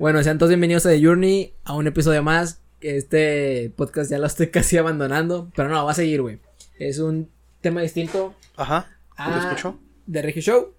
[0.00, 2.62] Bueno, sean todos bienvenidos a The Journey, a un episodio más.
[2.80, 6.38] Este podcast ya lo estoy casi abandonando, pero no, va a seguir, güey.
[6.78, 7.28] Es un
[7.60, 8.34] tema distinto.
[8.56, 8.88] Ajá.
[9.14, 9.78] ¿Te escucho?
[10.06, 10.74] De Regio Show.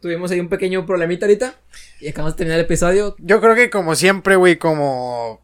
[0.00, 1.54] Tuvimos ahí un pequeño problemita ahorita
[2.00, 3.14] y acabamos de terminar el episodio.
[3.20, 5.40] Yo creo que como siempre, güey, como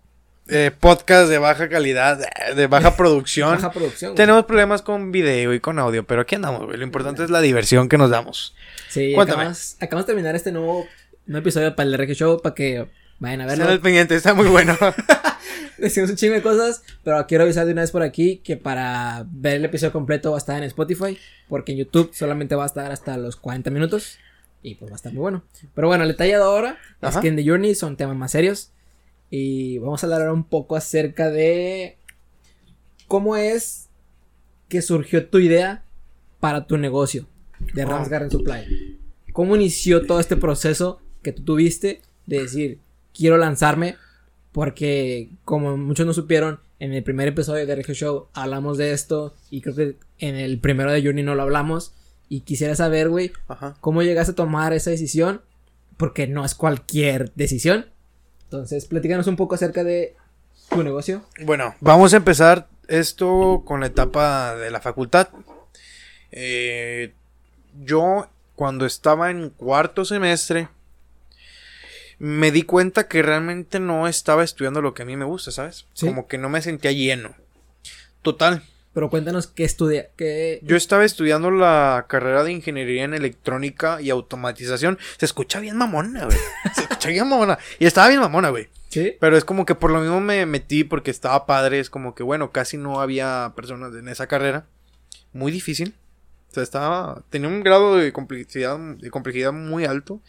[0.48, 2.18] eh, podcast de baja calidad,
[2.54, 3.50] de baja producción.
[3.54, 4.10] Baja producción.
[4.10, 4.16] güey.
[4.16, 6.78] Tenemos problemas con video y con audio, pero aquí andamos, güey.
[6.78, 8.56] Lo importante es la diversión que nos damos.
[8.88, 10.86] Sí, acabamos, acabamos de terminar este nuevo,
[11.26, 12.88] nuevo episodio para el Regio Show para que
[13.18, 13.72] vayan a Están verlo.
[13.72, 14.76] al pendiente, está muy bueno.
[15.78, 19.26] Decimos un chingo de cosas, pero quiero avisar de una vez por aquí que para
[19.30, 22.66] ver el episodio completo va a estar en Spotify, porque en YouTube solamente va a
[22.66, 24.18] estar hasta los 40 minutos
[24.62, 25.44] y pues va a estar muy bueno.
[25.74, 27.20] Pero bueno, el detalle de ahora es Ajá.
[27.20, 28.72] que en The Journey son temas más serios
[29.30, 31.98] y vamos a hablar ahora un poco acerca de
[33.06, 33.88] cómo es
[34.68, 35.84] que surgió tu idea
[36.40, 37.28] para tu negocio
[37.74, 37.84] de.
[37.84, 38.98] Rams Garden Supply.
[39.32, 42.78] ¿Cómo inició todo este proceso que tú tuviste de decir,
[43.12, 43.96] quiero lanzarme?
[44.52, 49.34] Porque como muchos no supieron, en el primer episodio de Regio Show hablamos de esto
[49.50, 51.94] y creo que en el primero de Journey no lo hablamos.
[52.28, 53.32] Y quisiera saber, güey,
[53.80, 55.42] cómo llegaste a tomar esa decisión,
[55.96, 57.86] porque no es cualquier decisión.
[58.44, 60.14] Entonces, platícanos un poco acerca de
[60.70, 61.22] tu negocio.
[61.44, 65.28] Bueno, vamos a empezar esto con la etapa de la facultad.
[66.30, 67.12] Eh,
[67.82, 70.68] yo, cuando estaba en cuarto semestre,
[72.18, 75.86] me di cuenta que realmente no estaba estudiando lo que a mí me gusta, ¿sabes?
[75.94, 76.06] Sí.
[76.06, 77.34] Como que no me sentía lleno.
[78.22, 80.58] Total, Pero cuéntanos qué estudia, qué...
[80.62, 84.98] yo estaba estudiando la carrera de ingeniería en electrónica y automatización.
[85.18, 86.38] Se escucha bien mamona, güey.
[86.74, 87.58] Se escucha bien mamona.
[87.78, 88.68] Y estaba bien mamona, güey.
[88.88, 89.14] Sí.
[89.20, 91.78] Pero es como que por lo mismo me metí porque estaba padre.
[91.78, 94.66] Es como que, bueno, casi no había personas en esa carrera.
[95.32, 95.94] Muy difícil.
[96.50, 97.22] O sea, estaba.
[97.28, 100.22] Tenía un grado de complejidad, de complejidad muy alto.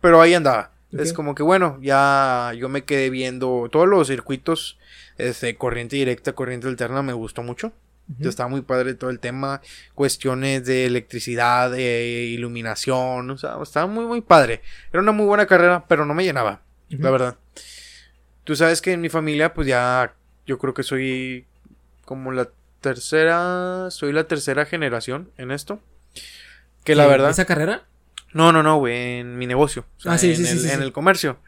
[0.00, 0.72] Pero ahí andaba.
[0.92, 4.78] Es como que, bueno, ya yo me quedé viendo todos los circuitos.
[5.18, 7.72] Este, corriente directa, corriente alterna, me gustó mucho.
[8.18, 8.28] Ujú.
[8.28, 9.60] Estaba muy padre todo el tema.
[9.94, 13.30] Cuestiones de electricidad, iluminación.
[13.30, 14.62] O sea, estaba muy, muy padre.
[14.92, 16.62] Era una muy buena carrera, pero no me llenaba.
[16.88, 17.36] La verdad.
[18.44, 20.14] Tú sabes que en mi familia, pues ya.
[20.46, 21.46] Yo creo que soy
[22.04, 22.48] como la
[22.80, 23.88] tercera.
[23.90, 25.80] Soy la tercera generación en esto.
[26.84, 27.30] Que la ¿Qué, verdad.
[27.30, 27.84] ¿Esa carrera?
[28.36, 29.20] No, no, no, güey.
[29.20, 29.86] En mi negocio.
[29.96, 31.38] O sea, Ah, sí, en, sí, el, sí, en el comercio.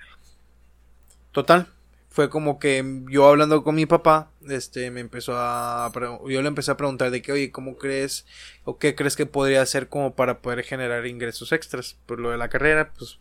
[1.32, 1.66] Total.
[2.08, 5.92] Fue como que yo hablando con mi papá, este, me empezó a,
[6.26, 8.24] yo le empecé a preguntar de que, oye, ¿cómo crees
[8.64, 11.96] o qué crees que podría hacer como para poder generar ingresos extras?
[12.06, 13.18] Por lo de la carrera, pues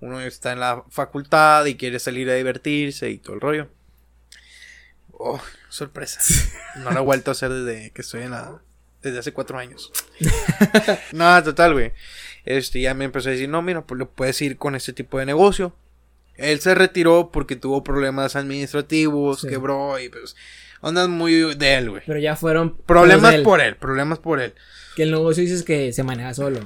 [0.00, 3.68] uno está en la facultad y quiere salir a divertirse y todo el rollo.
[5.12, 6.20] Oh, sorpresa.
[6.78, 8.60] No lo he vuelto a hacer desde que estoy en la,
[9.00, 9.92] desde hace cuatro años.
[11.12, 11.92] no, total, güey.
[12.44, 15.18] Este, ya me empezó a decir, no, mira, pues le puedes ir con este tipo
[15.18, 15.74] de negocio.
[16.36, 19.48] Él se retiró porque tuvo problemas administrativos, Sí.
[19.48, 20.34] quebró y pues
[20.80, 22.02] ondas muy de él, güey.
[22.06, 22.76] Pero ya fueron...
[22.86, 23.42] Problemas él.
[23.42, 24.52] por él, problemas por él.
[24.96, 26.60] Que el negocio dices que se maneja solo.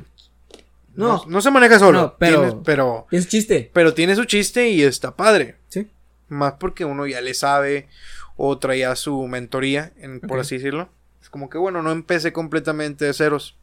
[0.95, 1.25] No, No.
[1.29, 3.71] no, se maneja solo, No, pero- tiene- pero, Es un chiste.
[3.73, 5.57] pero tiene su chiste y está padre.
[5.69, 5.87] Sí.
[6.29, 7.89] Más porque uno ya le sabe
[8.37, 10.41] o traía su mentoría, en- por Ok.
[10.41, 10.89] así decirlo.
[11.23, 13.57] Es como que bueno, no empecé completamente de ceros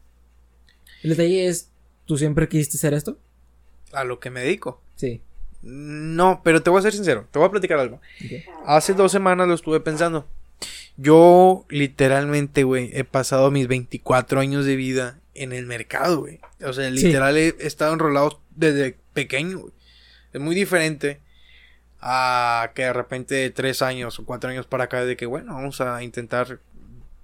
[1.02, 1.68] El detalle es,
[2.06, 3.18] ¿tú siempre quisiste hacer esto?
[3.92, 4.82] a lo que me dedico.
[4.96, 5.22] Sí.
[5.62, 8.00] No, pero te voy a ser sincero, te voy a platicar algo.
[8.66, 10.26] Hace dos semanas lo estuve pensando.
[10.96, 16.40] Yo literalmente, güey, he pasado mis 24 años de vida en el mercado, güey.
[16.64, 16.96] O sea, Sí.
[17.06, 19.72] literal he estado enrolado desde pequeño, güey.
[20.32, 21.20] Es muy diferente
[22.00, 25.54] a que de repente de tres años o cuatro años para acá de que, bueno,
[25.54, 26.60] vamos a intentar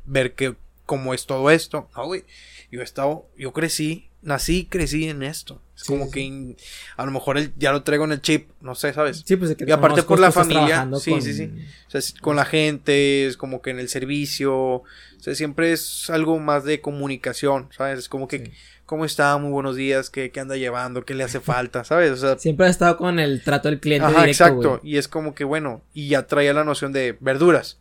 [0.07, 0.55] ver que,
[0.87, 1.89] cómo es todo esto.
[1.97, 2.25] No, güey.
[2.71, 5.61] Yo he estado, yo crecí, nací y crecí en esto.
[5.77, 6.57] Es Sí, como sí, que
[6.97, 9.23] a lo mejor el- ya lo traigo en el chip, no sé, ¿sabes?
[9.27, 11.51] Sí, pues de que Y aparte por la familia, sí, con- sí, sí.
[11.89, 14.85] O sea, es con la gente, es como que en el servicio, o
[15.19, 17.99] sea, siempre es algo más de comunicación, ¿sabes?
[17.99, 18.53] Es como que, Sí.
[18.87, 19.37] ¿cómo está?
[19.39, 21.05] Muy buenos días, ¿qué, qué anda llevando?
[21.05, 21.83] ¿Qué le hace falta?
[21.85, 22.13] ¿Sabes?
[22.13, 24.81] O sea, Siempre has estado con el trato del cliente ajá, directo, exacto.
[24.85, 27.79] Y es como que, bueno, y ya traía la noción de verduras.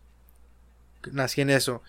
[1.12, 1.82] Nací en eso.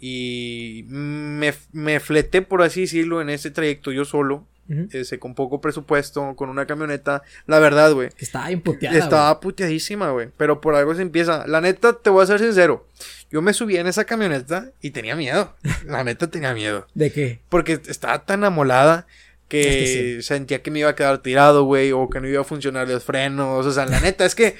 [0.00, 4.46] Y me, me fleté, por así decirlo, en ese trayecto yo solo,
[4.90, 7.22] ese, con poco presupuesto, con una camioneta.
[7.46, 8.08] La verdad, güey.
[8.18, 10.28] Estaba bien puteada, Estaba puteadísima, güey.
[10.36, 11.46] Pero por algo se empieza.
[11.46, 12.86] La neta, te voy a ser sincero.
[13.30, 15.54] Yo me subí en esa camioneta y tenía miedo.
[15.86, 16.86] La neta tenía miedo.
[16.94, 17.40] ¿De qué?
[17.48, 19.06] Porque estaba tan amolada
[19.48, 21.92] que, Es que sentía que me iba a quedar tirado, güey.
[21.92, 23.66] O que no iba a funcionar los frenos.
[23.66, 24.56] O sea, la neta es que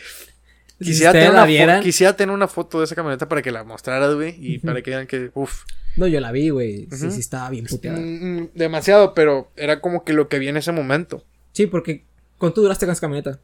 [0.79, 4.15] quisiera, tener la vieran- quisiera tener una foto de esa camioneta para que la mostraras,
[4.15, 4.35] güey.
[4.39, 5.65] Y para que vean que, uff.
[5.97, 6.87] No, yo la vi, güey.
[6.91, 7.99] Sí, sí, estaba bien puteada.
[7.99, 11.25] mm, demasiado, pero era como que lo que vi en ese momento.
[11.53, 12.05] Sí, porque
[12.39, 13.39] ¿cuánto duraste con esa camioneta?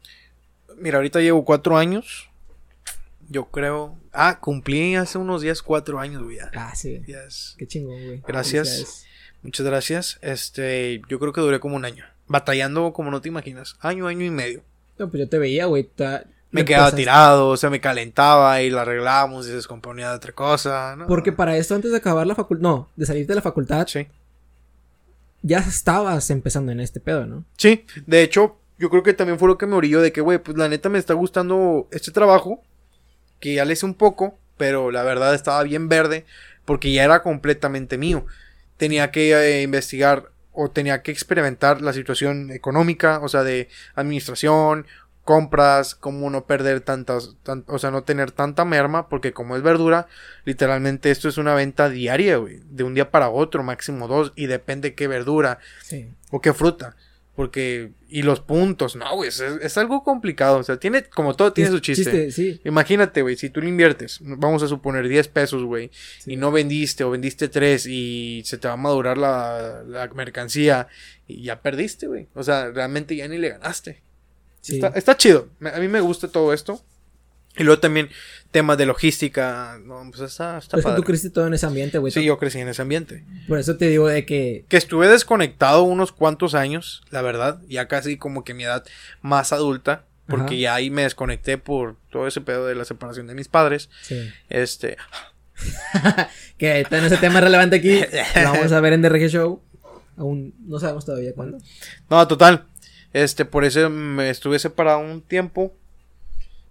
[0.77, 2.29] Mira, ahorita llevo cuatro años.
[3.29, 3.97] Yo creo.
[4.11, 6.37] Ah, cumplí hace unos días cuatro años, güey.
[6.53, 7.01] Ah, sí.
[7.07, 8.21] Ya es- Qué chingón, güey.
[8.27, 9.05] Gracias.
[9.41, 10.19] Muchas gracias.
[10.21, 12.05] Este, yo creo que duré como un año.
[12.27, 13.75] Batallando como no te imaginas.
[13.79, 14.61] Año, año y medio.
[14.99, 15.89] No, pues yo te veía, güey.
[16.53, 20.95] Me quedaba tirado, se me calentaba y la arreglábamos y se descomponía de otra cosa.
[20.95, 21.07] ¿no?
[21.07, 24.07] Porque para esto, antes de acabar la facultad, no, de salir de la facultad, Sí.
[25.41, 27.43] ya estabas empezando en este pedo, ¿no?
[27.57, 30.37] Sí, de hecho, yo creo que también fue lo que me orilló de que, güey,
[30.37, 32.61] pues la neta me está gustando este trabajo,
[33.39, 36.25] que ya le hice un poco, pero la verdad estaba bien verde,
[36.65, 38.25] porque ya era completamente mío.
[38.77, 44.85] Tenía que eh, investigar o tenía que experimentar la situación económica, o sea, de administración,
[45.23, 49.61] compras, cómo no perder tantas, tan- o sea, no tener tanta merma, porque como es
[49.61, 50.07] verdura,
[50.45, 54.47] literalmente esto es una venta diaria, güey, de un día para otro, máximo dos, y
[54.47, 56.09] depende qué verdura, Sí.
[56.31, 56.95] o qué fruta.
[57.35, 60.59] Porque, y los puntos, no, güey, es, es algo complicado.
[60.59, 62.29] O sea, tiene, como todo tiene su chiste.
[62.31, 62.61] sí.
[62.63, 65.89] Imagínate, güey, si tú le inviertes, vamos a suponer 10 pesos, güey,
[66.19, 66.33] Sí.
[66.33, 70.87] y no vendiste o vendiste 3 y se te va a madurar la, la mercancía
[71.27, 72.27] y ya perdiste, güey.
[72.35, 74.03] O sea, realmente ya ni le ganaste.
[74.63, 74.75] Sí.
[74.75, 75.49] Está, está chido.
[75.71, 76.81] A mí me gusta todo esto.
[77.55, 78.09] Y luego también
[78.49, 79.77] temas de logística.
[79.85, 80.95] No, pues está, está Pero es que padre.
[80.95, 82.11] tú creciste todo en ese ambiente, güey.
[82.11, 83.23] Sí, yo crecí en ese ambiente.
[83.47, 87.87] Por eso te digo de que Que estuve desconectado unos cuantos años, la verdad, ya
[87.87, 88.83] casi como que mi edad
[89.21, 90.55] más adulta, porque Ajá.
[90.55, 93.91] ya ahí me desconecté por todo ese pedo de la separación de mis padres.
[94.01, 94.31] sí.
[94.49, 94.97] Este,
[96.57, 97.99] Que está en ese tema relevante aquí.
[98.41, 99.61] Lo vamos a ver en The Reggae Show.
[100.17, 101.57] Aún no sabemos todavía cuándo.
[102.09, 102.65] no, total.
[103.13, 105.73] Este, por eso me estuve separado un tiempo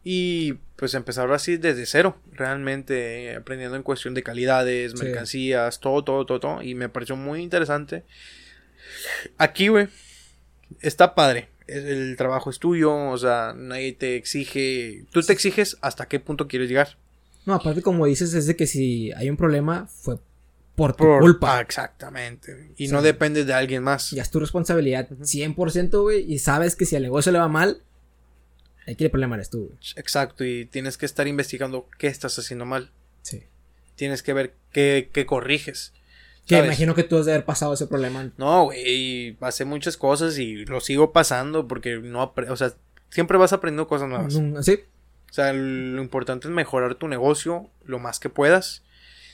[0.05, 5.05] y pues empezar así desde cero, realmente eh, aprendiendo en cuestión de calidades, Sí.
[5.05, 8.03] mercancías, todo, todo, todo, todo, y me pareció muy interesante.
[9.39, 9.89] Aquí, güey,
[10.81, 11.49] está padre.
[11.69, 16.19] El, el trabajo es tuyo, o sea, nadie te exige, tú te exiges hasta qué
[16.19, 16.97] punto quieres llegar.
[17.47, 20.17] No, aparte, como dices, es de que si hay un problema, fue
[20.77, 21.59] por tu Por culpa.
[21.59, 22.71] Ah, exactamente.
[22.77, 22.93] Y Sí.
[22.93, 24.11] no depende de alguien más.
[24.11, 26.33] Ya es tu responsabilidad 100%, güey.
[26.33, 27.83] Y sabes que si al negocio le va mal,
[28.87, 29.79] aquí el problema eres tú, güey.
[29.97, 32.91] Exacto, y tienes que estar investigando qué estás haciendo mal.
[33.23, 33.43] Sí.
[33.97, 35.93] Tienes que ver qué, qué corriges.
[36.47, 36.67] Que ¿sabes?
[36.71, 38.33] imagino que tú has de haber pasado ese problema.
[38.37, 42.73] No, güey, pasé muchas cosas y lo sigo pasando porque no, o sea,
[43.11, 44.35] siempre vas aprendiendo cosas nuevas.
[44.65, 44.81] Sí.
[45.31, 48.83] O sea, lo importante es mejorar tu negocio lo más que puedas,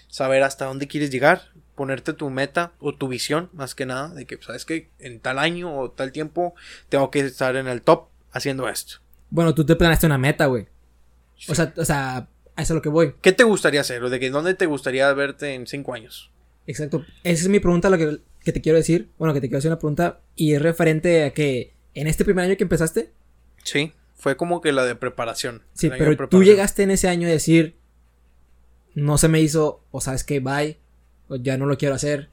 [0.08, 4.26] saber hasta dónde quieres llegar, ponerte tu meta o tu visión, más que nada, de
[4.26, 6.54] que sabes que en tal año o tal tiempo
[6.88, 8.96] tengo que estar en el top haciendo esto.
[9.30, 10.66] Bueno, tú te planeaste una meta, güey.
[11.48, 12.16] O sea, o sea,
[12.56, 13.14] a eso es lo que voy.
[13.22, 14.02] ¿Qué te gustaría hacer?
[14.02, 16.30] ¿O de que dónde te gustaría verte en cinco años?
[16.66, 17.04] Exacto.
[17.22, 19.08] Esa es mi pregunta, lo que, que te quiero decir.
[19.18, 20.20] Bueno, que te quiero hacer una pregunta.
[20.34, 23.12] Y es referente a que en este primer año que empezaste,
[23.62, 25.62] Sí, fue como que la de preparación.
[25.74, 27.76] sí, pero tú llegaste en ese año a decir,
[28.98, 30.76] no se me hizo, o sabes que, bye,
[31.28, 32.28] o ya no lo quiero hacer.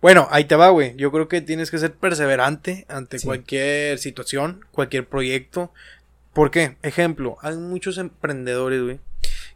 [0.00, 0.94] Bueno, ahí te va, güey.
[0.96, 3.26] Yo creo que tienes que ser perseverante ante Sí.
[3.26, 5.72] cualquier situación, cualquier proyecto.
[6.32, 6.76] ¿Por qué?
[6.82, 9.00] Ejemplo, hay muchos emprendedores, güey,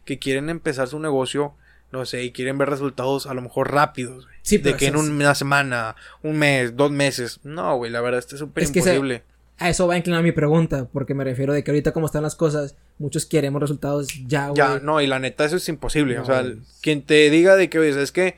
[0.03, 1.53] que quieren empezar su negocio,
[1.91, 4.37] no sé, y quieren ver resultados a lo mejor rápidos, güey.
[4.41, 7.39] Sí, de que en una semana, un mes, dos meses.
[7.43, 9.23] No, güey, la verdad, esto es súper Es imposible.
[9.61, 12.23] A eso va a inclinar mi pregunta, porque me refiero de que ahorita como están
[12.23, 14.57] las cosas, muchos queremos resultados ya, güey.
[14.57, 16.15] Ya, no, y la neta, eso es imposible.
[16.15, 16.43] No, o sea,
[16.81, 18.37] quien te diga de que, oye, es que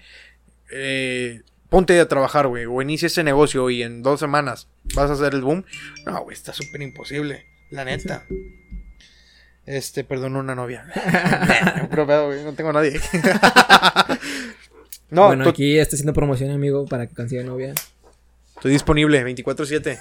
[0.70, 5.13] eh, ponte a trabajar, güey, o inicia ese negocio y en dos semanas vas a
[5.13, 5.63] hacer el boom.
[6.06, 7.46] No, güey, está súper imposible.
[7.72, 8.25] La neta.
[9.65, 10.86] Este, perdón, una novia.
[11.89, 13.00] Pero, pedo, güey, no tengo a nadie.
[15.10, 17.74] no, bueno, aquí está haciendo promoción, amigo, para que consiga novia.
[18.63, 19.98] Estoy disponible 24/7.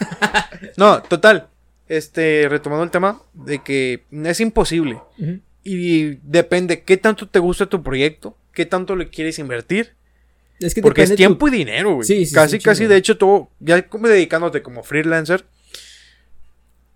[0.76, 1.48] no, total.
[1.88, 5.00] Este, retomando el tema de que es imposible.
[5.64, 9.94] Y depende qué tanto te gusta tu proyecto, qué tanto le quieres invertir.
[10.60, 12.06] Es que Porque es tiempo tu- y dinero, güey.
[12.06, 15.44] Sí, sí, casi, sí, casi, de hecho, todo, ya como dedicándote como freelancer,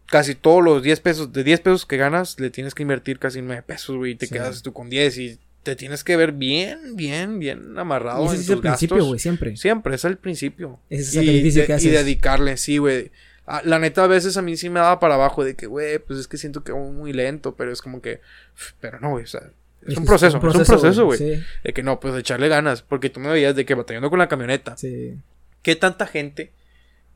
[0.06, 3.42] casi todos los 10 pesos, de 10 pesos que ganas, le tienes que invertir casi
[3.42, 6.94] 9 pesos, güey, y te quedas tú con 10 y te tienes que ver bien,
[6.94, 9.56] bien, bien amarrado Y ese en es tus el principio, güey, siempre.
[9.56, 10.78] Siempre, es el principio.
[10.88, 13.10] Es el sacrificio de- que y dedicarle, sí, güey.
[13.46, 15.98] Ah, La neta, a veces a mí sí me daba para abajo de que, güey,
[15.98, 18.20] pues es que siento que voy muy lento, pero es como que,
[18.80, 19.40] pero no, güey, o sea,
[19.84, 21.18] es, un proceso, es un proceso, güey.
[21.18, 24.20] Sí, De que no, pues echarle ganas, porque tú me veías de que batallando con
[24.20, 24.76] la camioneta.
[24.76, 25.18] sí.
[25.62, 26.52] ¿Qué tanta gente,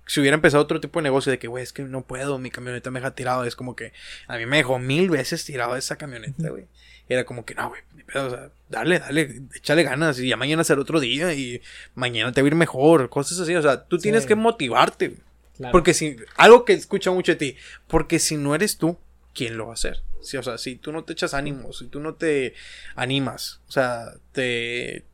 [0.08, 2.50] si hubiera empezado otro tipo de negocio de que, güey, es que no puedo, mi
[2.50, 3.92] camioneta me deja tirado, es como que
[4.26, 6.64] a mí me dejó mil veces tirado esa camioneta, güey.
[7.10, 7.80] Era como que, no, güey,
[8.14, 11.60] o sea, dale, dale, échale ganas y ya mañana será otro día y
[11.96, 15.20] mañana te va a ir mejor, cosas así, o sea, tú tienes que motivarte, güey.
[15.56, 15.72] Claro.
[15.72, 17.56] Porque si, algo que escucho mucho de ti,
[17.88, 18.96] porque si no eres tú,
[19.34, 20.02] ¿quién lo va a hacer?
[20.22, 22.54] Sí, o sea, si tú no te echas ánimos, si tú no te
[22.94, 25.04] animas, o sea, te,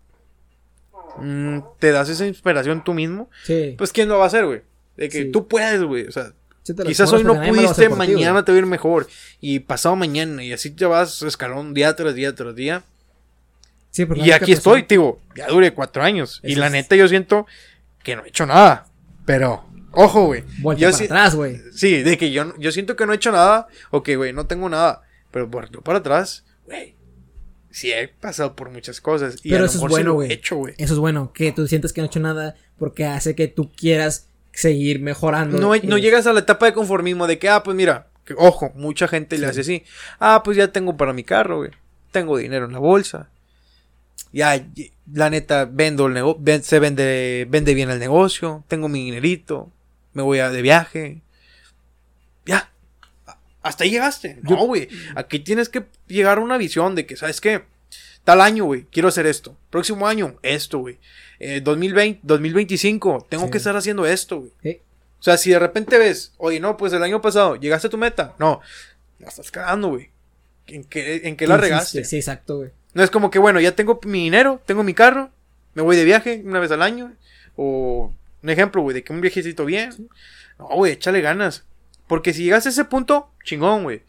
[1.19, 3.75] mm, te das esa inspiración tú mismo, Sí.
[3.79, 4.63] pues ¿quién lo va a hacer, güey?
[4.97, 5.31] De que Sí.
[5.33, 6.33] tú puedes, güey, o sea,
[6.75, 9.07] quizás hoy no pudiste, mañana te va a ir mejor,
[9.41, 12.83] y pasado mañana, y así te vas escalón día tras día tras día,
[13.91, 17.47] Sí, y aquí estoy, tío, ya duré cuatro años, y la es- neta yo siento
[18.03, 18.87] que no he hecho nada,
[19.25, 20.45] pero, ojo, güey,
[20.77, 21.61] yo para atrás, güey.
[21.73, 23.67] Sí, de que yo, yo siento que no he hecho nada.
[23.91, 25.03] Ok, güey, no tengo nada.
[25.31, 26.95] Pero por para atrás, güey.
[27.71, 29.37] Sí he pasado por muchas cosas.
[29.43, 30.31] Y Pero a lo eso es mejor sí bueno, güey.
[30.31, 30.75] he hecho, güey.
[30.79, 33.73] Eso es bueno, que tú sientes que no has hecho nada porque hace que tú
[33.73, 35.59] quieras seguir mejorando.
[35.59, 38.73] No, no llegas a la etapa de conformismo de que, ah, pues mira, que, ojo,
[38.75, 39.85] mucha gente le hace así.
[40.19, 41.71] Ah, pues ya tengo para mi carro, güey.
[42.11, 43.29] Tengo dinero en la bolsa.
[44.33, 44.67] Ya,
[45.13, 48.65] la neta, vendo el negocio, se vende, vende bien el negocio.
[48.67, 49.71] Tengo mi dinerito.
[50.15, 51.21] Me voy a, de viaje.
[52.47, 52.71] Ya.
[53.63, 54.41] Hasta ahí llegaste.
[54.43, 54.89] No, güey.
[55.15, 57.65] Aquí tienes que llegar a una visión de que, ¿sabes qué?
[58.27, 59.57] Tal año, güey, quiero hacer esto.
[59.71, 60.99] Próximo año, esto, güey.
[61.39, 63.51] Eh, 2020, 2025, tengo Sí.
[63.53, 64.51] que estar haciendo esto, güey.
[64.65, 64.81] Sí.
[65.21, 67.99] O sea, si de repente ves, oye, no, pues el año pasado llegaste a tu
[67.99, 68.35] meta.
[68.41, 68.61] No,
[69.21, 70.11] la estás cagando, güey.
[70.67, 72.05] ¿En qué, en qué la regaste?
[72.05, 72.71] Sí, exacto, güey.
[72.95, 75.31] No es como que, bueno, ya tengo mi dinero, tengo mi carro,
[75.75, 77.13] me voy de viaje una vez al año.
[77.55, 80.09] O un ejemplo, güey, de que un viajecito bien.
[80.59, 81.63] No, güey, échale ganas.
[82.09, 84.03] Porque si llegas a ese punto, chingón, güey.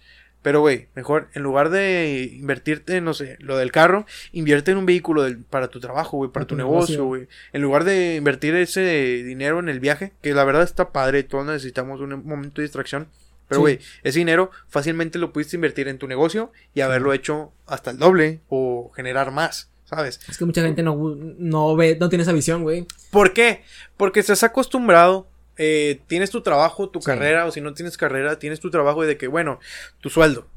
[0.48, 4.86] Pero, güey, mejor, en lugar de invertirte, no sé, lo del carro, invierte en un
[4.86, 7.28] vehículo del- para tu trabajo, güey, para tu tu negocio, güey.
[7.52, 11.46] En lugar de invertir ese dinero en el viaje, que la verdad está padre, todos
[11.46, 13.10] necesitamos un momento de distracción.
[13.50, 13.62] Pero, Sí.
[13.62, 17.98] güey, ese dinero fácilmente lo pudiste invertir en tu negocio y haberlo hecho hasta el
[17.98, 20.22] doble o generar más, ¿sabes?
[20.30, 22.86] Es que mucha gente no, no ve, no tiene esa visión, güey.
[23.12, 23.64] ¿Por qué?
[23.98, 25.28] Porque estás acostumbrado,
[25.58, 27.06] eh, tienes tu trabajo, tu Sí.
[27.06, 29.60] carrera, o si no tienes carrera, tienes tu trabajo y de que, bueno,
[30.00, 30.48] tu sueldo.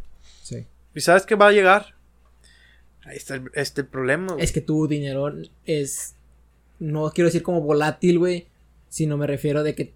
[0.42, 0.66] Sí.
[0.95, 1.95] ¿Y sabes que va a llegar?
[3.04, 4.33] Ahí está el, este el problema.
[4.35, 4.45] güey.
[4.45, 5.33] Es que tu dinero
[5.64, 6.14] es.
[6.78, 8.47] No quiero decir como volátil, güey.
[8.88, 9.95] Sino me refiero de que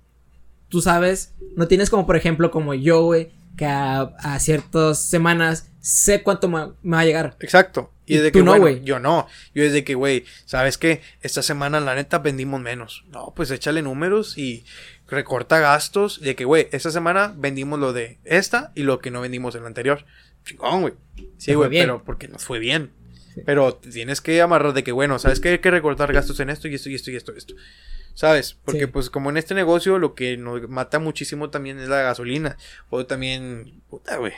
[0.69, 1.35] tú sabes.
[1.57, 3.31] No tienes como, por ejemplo, como yo, güey.
[3.57, 7.37] Que a, a ciertas semanas sé cuánto me, me va a llegar.
[7.41, 7.91] Exacto.
[8.07, 8.85] Y desde tú que, no, bueno, güey.
[8.85, 9.27] yo no.
[9.55, 11.01] Yo desde que, güey, ¿sabes qué?
[11.23, 13.05] Esta semana, la neta, vendimos menos.
[13.13, 14.65] No, pues échale números y
[15.09, 16.21] recorta gastos.
[16.21, 19.63] De que, güey, esta semana vendimos lo de esta y lo que no vendimos en
[19.63, 20.05] la anterior.
[20.45, 20.95] Chingón, güey.
[21.39, 22.91] Sí, güey, pero porque nos fue bien.
[23.35, 23.43] Sí.
[23.45, 25.49] Pero tienes que amarrar de que, bueno, ¿sabes qué?
[25.51, 27.55] Hay que recortar gastos en esto y esto y esto y esto y esto.
[28.15, 28.55] ¿Sabes?
[28.65, 28.87] Porque, Sí.
[28.87, 32.57] pues, como en este negocio, lo que nos mata muchísimo también es la gasolina.
[32.91, 34.33] O también, puta, güey.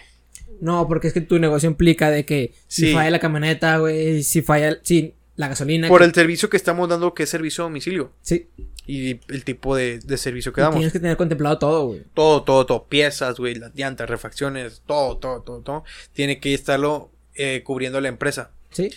[0.63, 2.93] No, porque es que tu negocio implica de que si Sí.
[2.95, 4.23] falla la camioneta, güey.
[4.23, 4.79] Si falla.
[4.83, 5.89] Sí, la gasolina.
[5.89, 8.13] Por que- el servicio que estamos dando, que es servicio a domicilio.
[8.23, 8.49] Sí.
[8.87, 10.77] Y el tipo de, de servicio que y damos.
[10.77, 12.05] Tienes que tener contemplado todo, güey.
[12.15, 12.85] Todo, todo, todo.
[12.85, 15.85] Piezas, güey, las llantas, refacciones, todo, todo, todo, todo.
[16.13, 18.51] Tiene que estarlo eh, cubriendo la empresa.
[18.71, 18.91] Sí.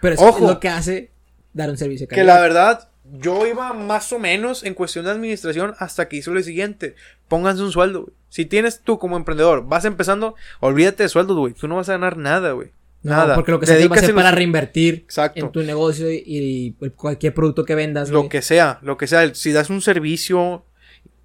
[0.00, 0.38] Pero eso Ojo.
[0.38, 1.10] es lo que hace
[1.52, 2.08] dar un servicio.
[2.08, 6.32] Que la verdad, yo iba más o menos en cuestión de administración hasta que hizo
[6.32, 6.94] lo siguiente.
[7.28, 8.14] Pónganse un sueldo, güey.
[8.28, 11.54] Si tienes tú como emprendedor, vas empezando, olvídate de sueldos, güey.
[11.54, 12.72] Tú no vas a ganar nada, güey.
[13.04, 13.34] No, nada.
[13.36, 15.38] porque lo que se va a ser para reinvertir Exacto.
[15.44, 18.28] en tu negocio y, y cualquier producto que vendas, lo güey.
[18.30, 19.32] que sea, lo que sea.
[19.34, 20.64] Si das un servicio,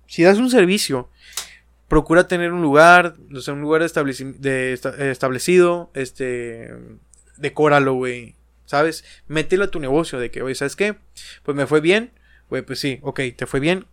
[0.05, 1.09] si das un servicio,
[1.87, 6.69] procura tener un lugar, o sea, un lugar estableci- de esta- establecido, este,
[7.37, 9.03] decóralo, güey, ¿sabes?
[9.27, 10.95] Mételo a tu negocio de que, oye, ¿sabes qué?
[11.43, 12.11] Pues me fue bien,
[12.49, 13.85] güey, pues sí, ok, te fue bien,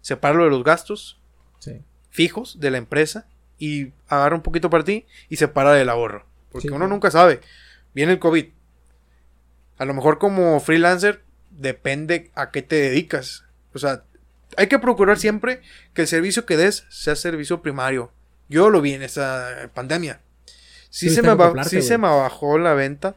[0.00, 1.20] sepáralo de los gastos
[1.58, 1.80] Sí.
[2.10, 3.26] fijos de la empresa
[3.58, 7.40] y agarra un poquito para ti y separa del ahorro, porque Sí, uno nunca sabe.
[7.94, 8.46] Viene el COVID.
[9.76, 13.44] A lo mejor como freelancer depende a qué te dedicas.
[13.74, 14.04] O sea,
[14.56, 15.62] hay que procurar siempre
[15.94, 18.12] que el servicio que des sea servicio primario.
[18.48, 20.20] Yo lo vi en esta pandemia.
[20.90, 23.16] Sí, se, me, acoplarte, sí se me bajó la venta,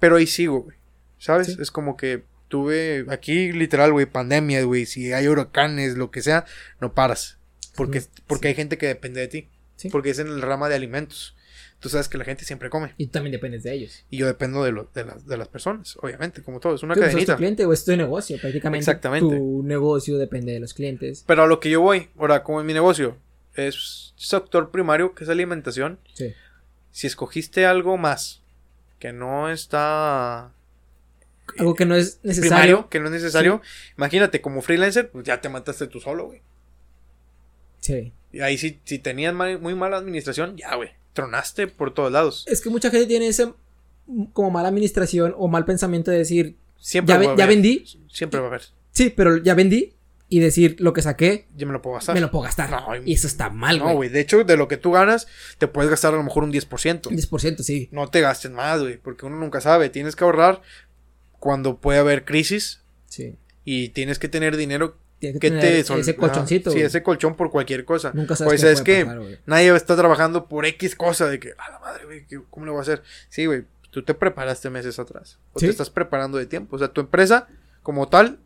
[0.00, 0.78] pero ahí sigo, güey.
[1.18, 1.48] ¿Sabes?
[1.48, 1.58] Sí.
[1.60, 4.86] Es como que tuve aquí literal, güey, pandemia, güey.
[4.86, 6.46] Si hay huracanes, lo que sea,
[6.80, 7.36] no paras.
[7.76, 9.48] Porque, porque hay gente que depende de ti.
[9.90, 11.36] Porque es en el rama de alimentos.
[11.80, 12.92] Tú sabes que la gente siempre come.
[12.96, 14.04] Y tú también dependes de ellos.
[14.10, 16.74] Y yo dependo de, lo- de, las, de las personas, obviamente, como todo.
[16.74, 17.34] Es una Tú sos cadenita.
[17.34, 18.36] tu cliente o es tu negocio.
[18.40, 19.36] Prácticamente Exactamente.
[19.36, 21.22] tu negocio depende de los clientes.
[21.26, 23.16] Pero a lo que yo voy, ahora, como en mi negocio,
[23.54, 26.00] es sector primario, que es alimentación.
[26.14, 26.32] Sí.
[26.90, 28.42] Si escogiste algo más
[28.98, 30.50] que no está
[31.58, 32.88] Algo que no es primario, necesario.
[32.88, 33.62] que no es necesario,
[33.96, 36.42] imagínate, como freelancer, pues ya te mataste tú solo, güey.
[37.80, 38.12] Sí.
[38.32, 40.90] Y ahí si, si tenías mal- muy mala administración, ya, güey,
[41.22, 42.44] tronaste por todos lados.
[42.46, 43.52] Es que mucha gente tiene ese
[44.32, 47.84] como mala administración o mal pensamiento de decir, Siempre ya, ve- vendí.
[48.10, 48.62] Siempre va a haber.
[48.92, 49.94] Sí, pero ya vendí.
[50.30, 52.14] y decir lo que saqué, Yo me lo puedo gastar.
[52.14, 52.70] me lo puedo gastar.
[52.70, 53.96] No, y eso está mal, No, güey.
[53.96, 54.08] güey.
[54.10, 57.10] De hecho, de lo que tú ganas, te puedes gastar a lo mejor un 10%.
[57.10, 57.88] 10%, sí.
[57.92, 58.98] No te gastes más, güey.
[58.98, 59.88] Porque uno nunca sabe.
[59.88, 60.60] Tienes que ahorrar
[61.38, 62.82] cuando puede haber crisis.
[63.06, 63.36] Sí.
[63.64, 66.70] Y tienes que tener dinero Tienes que que te sol- ese colchoncito.
[66.70, 68.12] Sí, ese colchón por cualquier cosa.
[68.14, 71.70] Nunca sabes Pues es que pasar, nadie está trabajando por X cosa de que, a
[71.72, 73.02] la madre, güey, ¿qué- ¿cómo le voy a hacer?
[73.28, 75.38] Sí, güey, tú te preparaste meses atrás.
[75.54, 75.66] O Sí.
[75.66, 76.76] te estás preparando de tiempo.
[76.76, 77.48] O sea, tu empresa,
[77.82, 78.38] como tal,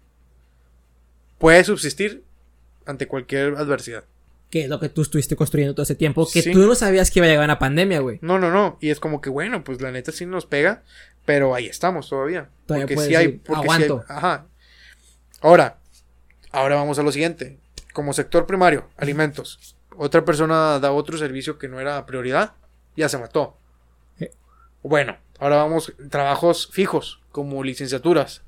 [1.39, 2.25] puede subsistir
[2.87, 4.05] ante cualquier adversidad.
[4.51, 6.29] Que es lo que tú estuviste construyendo todo ese tiempo.
[6.31, 6.53] Que Sí.
[6.53, 8.19] tú no sabías que iba a llegar una pandemia, güey.
[8.23, 8.77] No, no, no.
[8.81, 10.83] Y es como que, bueno, pues la neta sí nos pega,
[11.25, 12.49] pero ahí estamos todavía.
[12.67, 13.29] Todavía porque sí hay.
[13.29, 14.05] Porque sí hay- "Aguanto".
[14.09, 14.47] ajá.
[15.41, 15.79] Ahora,
[16.53, 17.59] ahora vamos a lo siguiente.
[17.93, 19.77] Como sector primario, alimentos.
[19.97, 22.53] Otra persona da otro servicio que no era prioridad,
[22.97, 23.57] ya se mató.
[24.19, 24.29] Sí.
[24.83, 28.43] Bueno, ahora vamos trabajos fijos, como licenciaturas.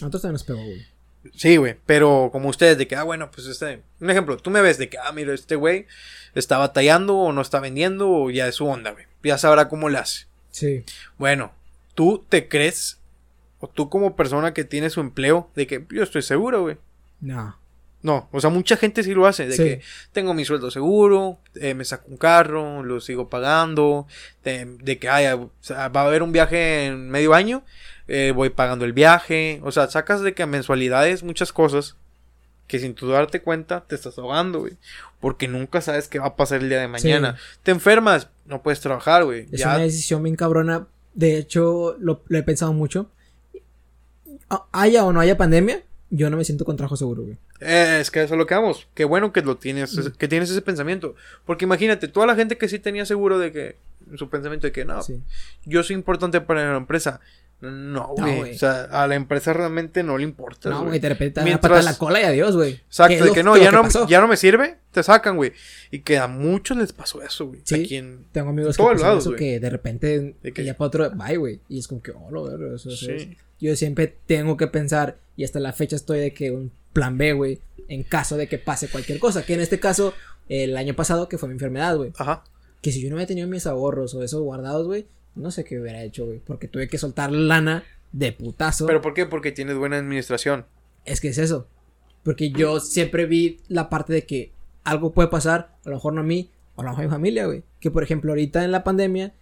[0.00, 0.86] Nosotros también nos pegó, güey.
[1.34, 4.60] Sí, güey, pero como ustedes, de que, ah, bueno, pues este, un ejemplo, tú me
[4.60, 5.86] ves de que, ah, mira, este güey
[6.34, 9.06] está batallando o no está vendiendo o ya es su onda, güey.
[9.22, 10.26] Ya sabrá cómo le hace.
[10.50, 10.84] Sí.
[11.18, 11.52] Bueno,
[11.94, 13.00] tú te crees,
[13.58, 16.78] o tú como persona que tiene su empleo, de que yo estoy seguro, güey.
[17.20, 17.56] No.
[18.00, 19.62] No, o sea, mucha gente sí lo hace, de Sí.
[19.64, 19.80] que
[20.12, 24.06] tengo mi sueldo seguro, eh, me saco un carro, lo sigo pagando,
[24.44, 27.64] de, de que ay, o sea, va a haber un viaje en medio año,
[28.06, 31.96] eh, voy pagando el viaje, o sea, sacas de que mensualidades muchas cosas
[32.68, 34.76] que sin tú darte cuenta te estás ahogando, güey,
[35.20, 37.36] porque nunca sabes qué va a pasar el día de mañana.
[37.64, 39.48] Te enfermas, no puedes trabajar, güey.
[39.50, 40.86] Es Ya una decisión bien cabrona.
[41.14, 43.10] De hecho, lo, lo he pensado mucho.
[44.72, 47.36] Haya o no haya pandemia, yo no me siento con trabajo seguro, güey.
[47.60, 48.86] Eh, es que eso es lo que vamos.
[48.94, 50.10] Qué bueno que lo tienes, Mm.
[50.16, 51.14] que tienes ese pensamiento.
[51.44, 53.76] Porque imagínate, toda la gente que sí tenía seguro de que,
[54.16, 55.20] su pensamiento de que no, Sí.
[55.66, 57.20] yo soy importante para la empresa.
[57.60, 58.54] No, güey.
[58.54, 60.70] o sea, a la empresa realmente no le importa.
[60.70, 61.00] No, güey.
[61.08, 62.76] repente te una Mientras- en la cola y adiós, güey.
[62.76, 65.52] ¿Qué Exacto, de que no, ya no, ya no me sirve, te sacan, güey.
[65.90, 67.60] Y que a muchos les pasó eso, güey.
[67.64, 67.84] Sí.
[68.32, 71.60] Tengo amigos que lados, eso que de repente De que- ya para otro, bye, güey.
[71.68, 73.36] Y es como que, oh, lo eso, Sí.
[73.60, 77.32] Yo siempre tengo que pensar, y hasta la fecha estoy de que un plan B,
[77.32, 79.44] güey, en caso de que pase cualquier cosa.
[79.44, 80.14] Que en este caso,
[80.48, 82.12] el año pasado, que fue mi enfermedad, güey.
[82.18, 82.44] Ajá.
[82.82, 85.80] Que si yo no hubiera tenido mis ahorros o eso guardados, güey, no sé qué
[85.80, 86.40] hubiera hecho, güey.
[86.44, 88.86] Porque tuve que soltar lana de putazo.
[88.86, 89.26] ¿Pero por qué?
[89.26, 90.66] Porque tienes buena administración.
[91.04, 91.68] Es que es eso.
[92.22, 94.52] Porque yo siempre vi la parte de que
[94.84, 97.12] algo puede pasar, a lo mejor no a mí, o a lo mejor a mi
[97.12, 97.62] familia, güey.
[97.80, 99.32] Que por ejemplo, ahorita en la pandemia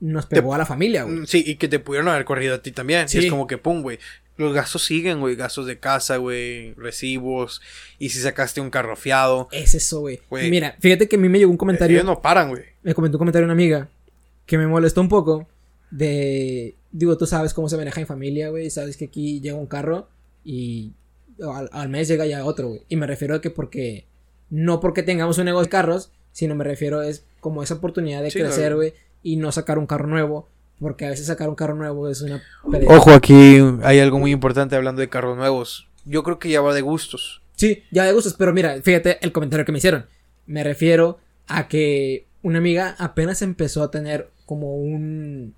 [0.00, 1.26] nos pegó a la familia, güey.
[1.26, 3.08] Sí, y que te pudieron haber corrido a ti también.
[3.08, 3.18] Sí.
[3.18, 3.98] Y es como que, pum, güey.
[4.36, 5.34] Los gastos siguen, güey.
[5.34, 6.74] Gastos de casa, güey.
[6.74, 7.62] Recibos.
[7.98, 9.48] Y si sacaste un carro fiado.
[9.50, 10.20] Es eso, güey.
[10.28, 10.50] Güey.
[10.50, 11.96] Mira, fíjate que a mí me llegó un comentario.
[11.96, 12.64] Ellos no paran, güey.
[12.82, 13.88] Me comentó un comentario una amiga
[14.46, 15.46] que me molestó un poco.
[15.90, 16.74] De.
[16.92, 18.70] Digo, tú sabes cómo se maneja en familia, güey.
[18.70, 20.08] Sabes que aquí llega un carro
[20.44, 20.92] y
[21.42, 22.82] al, al mes llega ya otro, güey.
[22.88, 24.06] Y me refiero a que porque.
[24.48, 28.30] No porque tengamos un negocio de carros, sino me refiero es como esa oportunidad de
[28.30, 28.76] Sí, crecer, claro.
[28.76, 28.94] güey.
[29.22, 30.48] Y no sacar un carro nuevo.
[30.78, 32.42] Porque a veces sacar un carro nuevo es una.
[32.70, 32.94] pérdida.
[32.96, 35.88] Ojo, aquí hay algo muy importante hablando de carros nuevos.
[36.04, 37.42] Yo creo que ya va de gustos.
[37.56, 40.06] Sí, ya de gustos, pero mira, fíjate el comentario que me hicieron.
[40.46, 45.54] Me refiero a que una amiga apenas empezó a tener como un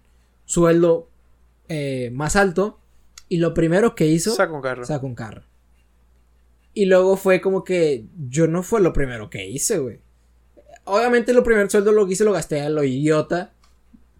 [0.46, 1.09] sueldo
[1.68, 2.79] eh, más alto
[3.29, 4.85] y lo primero que hizo Saca un carro.
[4.85, 5.42] sacó un carro.
[6.74, 9.98] Y luego fue como que yo no fue lo primero que hice, güey.
[10.85, 13.53] Obviamente lo primer sueldo lo que hice lo gasté a lo idiota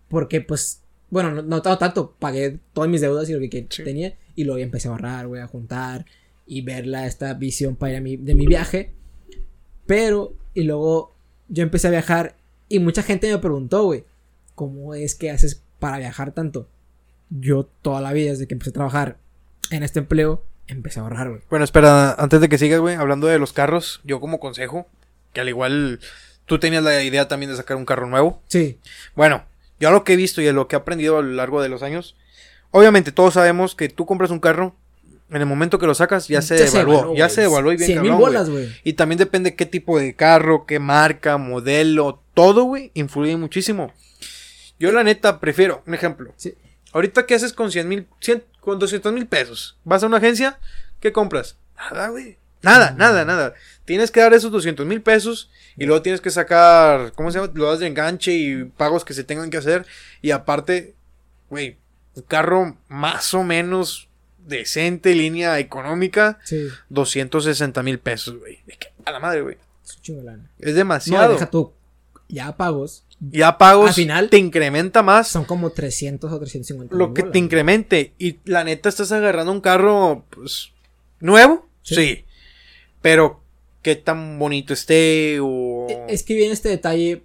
[0.09, 3.67] porque pues bueno, no, no tanto, tanto, pagué todas mis deudas y lo que, que
[3.71, 3.83] Sí.
[3.83, 6.05] tenía y luego empecé a ahorrar, güey, a juntar
[6.47, 8.93] y ver la, esta visión para ir a mi, de mi viaje.
[9.87, 11.15] Pero, y luego
[11.49, 12.37] yo empecé a viajar
[12.69, 14.05] y mucha gente me preguntó, güey,
[14.59, 16.69] ¿cómo es que haces para viajar tanto?
[17.31, 19.17] Yo toda la vida, desde que empecé a trabajar
[19.71, 21.43] en este empleo, empecé a ahorrar, güey.
[21.49, 24.89] Bueno, espera, antes de que sigas, güey, hablando de los carros, yo como consejo,
[25.33, 26.01] que al igual
[26.45, 28.43] tú tenías la idea también de sacar un carro nuevo.
[28.49, 28.81] Sí,
[29.15, 29.45] Bueno,
[29.79, 31.63] yo a lo que he visto y a lo que he aprendido a lo largo
[31.63, 32.17] de los años,
[32.73, 34.75] obviamente todos sabemos que tú compras un carro,
[35.31, 37.87] en el momento que lo sacas ya se devaluó, evaluó, ya se devaluó y bien
[37.87, 38.69] 100 mil cabrón, bolas, güey.
[38.83, 43.93] Y también depende qué tipo de carro, qué marca, modelo, todo, güey, influye muchísimo.
[44.79, 46.33] Yo la neta prefiero, un ejemplo.
[46.37, 46.55] Sí.
[46.93, 48.07] Ahorita, ¿qué haces con 100 mil,
[48.61, 49.77] con 200 mil pesos?
[49.85, 50.59] ¿Vas a una agencia?
[51.01, 51.57] ¿Qué compras?
[51.77, 52.39] Nada, güey.
[52.63, 53.55] Nada, nada, nada.
[53.85, 57.53] Tienes que dar esos 200 mil pesos y luego tienes que sacar, ¿cómo se llama?
[57.55, 59.87] Lo das de enganche y pagos que se tengan que hacer.
[60.23, 60.95] Y aparte,
[61.51, 61.77] güey,
[62.15, 68.59] un carro más o menos decente, línea económica, Sí, 260 mil pesos, güey.
[69.05, 69.57] A la madre, güey.
[69.85, 69.99] es.
[70.59, 71.33] Es No, demasiado.
[71.35, 71.73] deja tú.
[72.29, 73.05] Ya pagos.
[73.21, 77.33] Ya pagos Al final, te incrementa más Son como 300 o 350 lo que bolas,
[77.33, 78.13] te incremente.
[78.19, 80.71] Y la neta estás agarrando un carro, pues,
[81.21, 81.67] nuevo.
[81.83, 81.95] Sí.
[81.95, 82.25] Sí.
[83.03, 83.41] Pero
[83.83, 85.87] qué tan bonito esté o...
[85.89, 87.23] E, Es que viene este detalle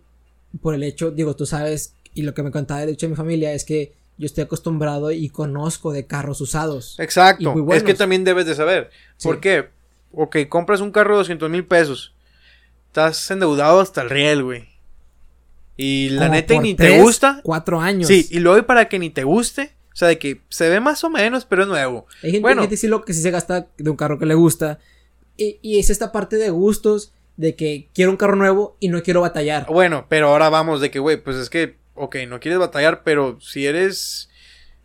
[0.62, 3.16] por el hecho, digo, tú sabes, y lo que me contaba el hecho de mi
[3.16, 7.00] familia es que yo estoy acostumbrado y conozco de carros usados.
[7.00, 7.54] Exacto.
[7.74, 8.92] Es que también debes de saber.
[9.18, 9.28] Sí.
[9.28, 9.70] ¿Por qué?
[10.12, 12.14] Ok, compras un carro de 200 mil pesos.
[12.88, 14.73] Estás endeudado hasta el riel, güey.
[15.78, 17.40] Y la Como neta por ni tres, te gusta.
[17.44, 18.08] Cuatro años.
[18.08, 19.74] Sí, y luego para que ni te guste.
[19.92, 22.08] O sea, de que se ve más o menos, pero es nuevo.
[22.24, 22.68] Hay gente, Bueno.
[22.76, 24.80] sí, lo que sí se gasta de un carro que le gusta.
[25.38, 29.02] Y, y es esta parte de gustos, de que quiero un carro nuevo y no
[29.04, 29.66] quiero batallar.
[29.68, 33.40] Bueno, pero ahora vamos de que, güey, pues es que, ok, no quieres batallar, pero
[33.42, 34.30] si eres,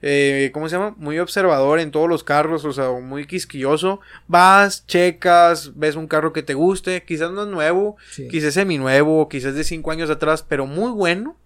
[0.03, 0.95] eh, ¿cómo se llama?
[0.97, 6.33] Muy observador en todos los carros, o sea, muy quisquilloso, vas, checas, ves un carro
[6.33, 8.29] que te guste, quizás no es nuevo, Sí.
[8.29, 11.37] quizás seminuevo, quizás de cinco años atrás, pero muy bueno,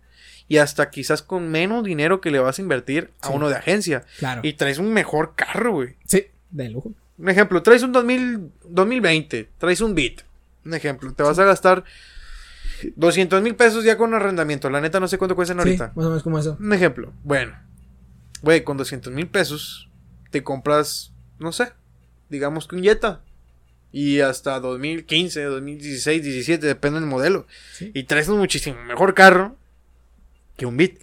[0.49, 3.33] y hasta quizás con menos dinero que le vas a invertir a Sí.
[3.35, 4.41] uno de agencia, Claro.
[4.45, 5.97] y traes un mejor carro, güey.
[6.05, 6.93] Sí, de lujo.
[7.19, 10.23] Un ejemplo, traes un 2000, 2020, traes un Beat.
[10.65, 11.85] Un ejemplo, te vas a gastar
[12.97, 14.69] 200 mil pesos ya con arrendamiento.
[14.71, 15.93] La neta no sé cuánto cuestan Sí, ahorita.
[15.95, 16.57] más o menos como eso.
[16.61, 17.57] Un ejemplo, bueno.
[18.43, 19.89] Güey, con 200 mil pesos
[20.31, 21.73] te compras, no sé,
[22.29, 23.21] digamos que un Jetta.
[23.93, 27.47] Y hasta 2015, 2016, 17, depende del modelo.
[27.75, 27.91] Sí.
[27.95, 29.57] Y traes un muchísimo mejor carro
[30.57, 30.95] que un Beat.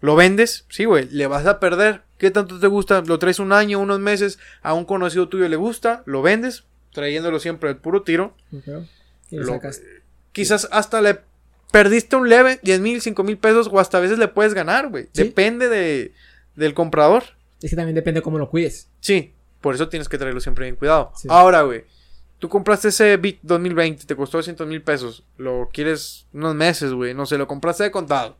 [0.00, 0.64] ¿Lo vendes?
[0.68, 1.08] Sí, güey.
[1.10, 2.02] ¿Le vas a perder?
[2.18, 3.02] ¿Qué tanto te gusta?
[3.02, 4.38] ¿Lo traes un año, unos meses?
[4.62, 6.02] ¿A un conocido tuyo le gusta?
[6.06, 6.64] ¿Lo vendes?
[6.92, 8.34] Trayéndolo siempre al puro tiro.
[8.52, 8.86] Ok.
[9.30, 9.60] Y lo.
[10.32, 11.20] Quizás hasta le
[11.72, 14.88] perdiste un leve, 10 mil, 5 mil pesos, o hasta a veces le puedes ganar,
[14.88, 15.08] güey.
[15.12, 15.24] Sí.
[15.24, 16.12] Depende de,
[16.54, 17.24] del comprador.
[17.60, 18.88] Es que también depende cómo lo cuides.
[19.00, 21.12] Sí, por eso tienes que traerlo siempre bien cuidado.
[21.16, 21.26] Sí.
[21.30, 21.84] Ahora, güey,
[22.38, 25.24] tú compraste ese Beat 2020, te costó 200 mil pesos.
[25.38, 27.14] Lo quieres unos meses, güey.
[27.14, 28.36] No sé, lo compraste de contado.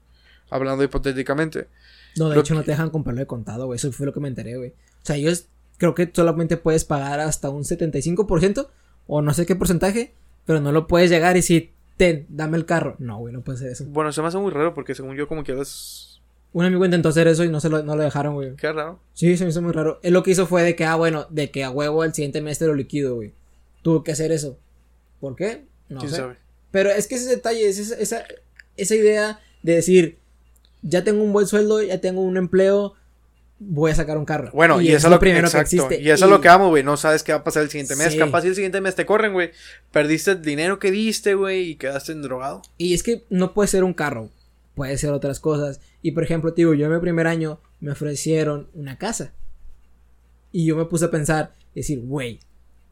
[0.50, 1.68] Hablando hipotéticamente.
[2.16, 3.76] No, de Lo hecho no te dejan comprarlo de contado, güey.
[3.76, 4.70] Eso fue lo que me enteré, güey.
[4.70, 5.46] O sea, ellos
[5.78, 8.68] creo que solamente puedes pagar hasta un 75%
[9.06, 10.12] o no sé qué porcentaje,
[10.44, 11.70] pero no lo puedes llegar y decir,
[12.02, 12.96] ten, dame el carro.
[12.98, 13.84] No, güey, no puede ser eso.
[13.86, 16.20] Bueno, se me hace muy raro porque según yo como quieras...
[16.52, 18.56] Un amigo intentó hacer eso y no se lo, no lo dejaron, güey.
[18.56, 18.98] Qué raro.
[19.14, 20.00] Sí, se me hizo muy raro.
[20.02, 22.42] Él lo que hizo fue de que, ah, bueno, de que a huevo el siguiente
[22.42, 23.32] mes te lo liquido, güey.
[23.82, 24.58] Tuvo que hacer eso.
[25.20, 25.64] ¿Por qué?
[25.88, 26.16] No ¿Quién sé.
[26.16, 26.36] sabe?
[26.72, 28.24] Pero es que ese detalle, es esa, esa,
[28.76, 30.18] esa idea de decir,
[30.82, 32.94] ya tengo un buen sueldo, ya tengo un empleo,
[33.68, 34.50] voy a sacar un carro.
[34.52, 36.02] Bueno, y, es eso es lo primero exacto, que existe.
[36.02, 36.82] Y eso es lo que amo, güey.
[36.82, 38.12] No sabes qué va a pasar el siguiente mes.
[38.12, 38.18] Sí.
[38.18, 39.50] Capaz el siguiente mes te corren, güey.
[39.90, 42.62] Perdiste el dinero que diste, güey, y quedaste endrogado.
[42.78, 44.30] Y es que no puede ser un carro,
[44.74, 45.80] puede ser otras cosas.
[46.02, 49.32] Y por ejemplo, digo, yo en mi primer año me ofrecieron una casa.
[50.50, 52.40] Y yo me puse a pensar, decir, güey,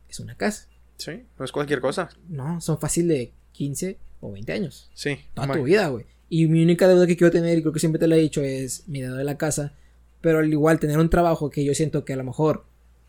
[0.08, 0.68] es una casa.
[0.96, 2.08] Sí, no es cualquier cosa.
[2.28, 4.90] No, son fácil de 15 o 20 años.
[4.94, 5.18] Sí.
[5.34, 6.06] Toda tu vida, güey.
[6.28, 8.42] Y mi única deuda que quiero tener, y creo que siempre te lo he dicho,
[8.42, 9.74] es mi deuda de la casa.
[10.20, 12.64] Pero al igual tener un trabajo que yo siento que a lo mejor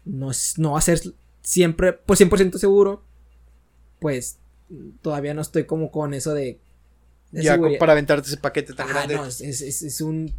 [0.06, 1.00] no, es, no va a ser
[1.42, 3.04] siempre, pues 100% seguro,
[4.00, 4.38] pues
[5.02, 6.58] todavía no estoy como con eso de...
[7.32, 7.80] de Ya seguridad.
[7.80, 9.16] para aventarte ese paquete tan Ajá, grande.
[9.16, 10.32] no, es, es- es- es un...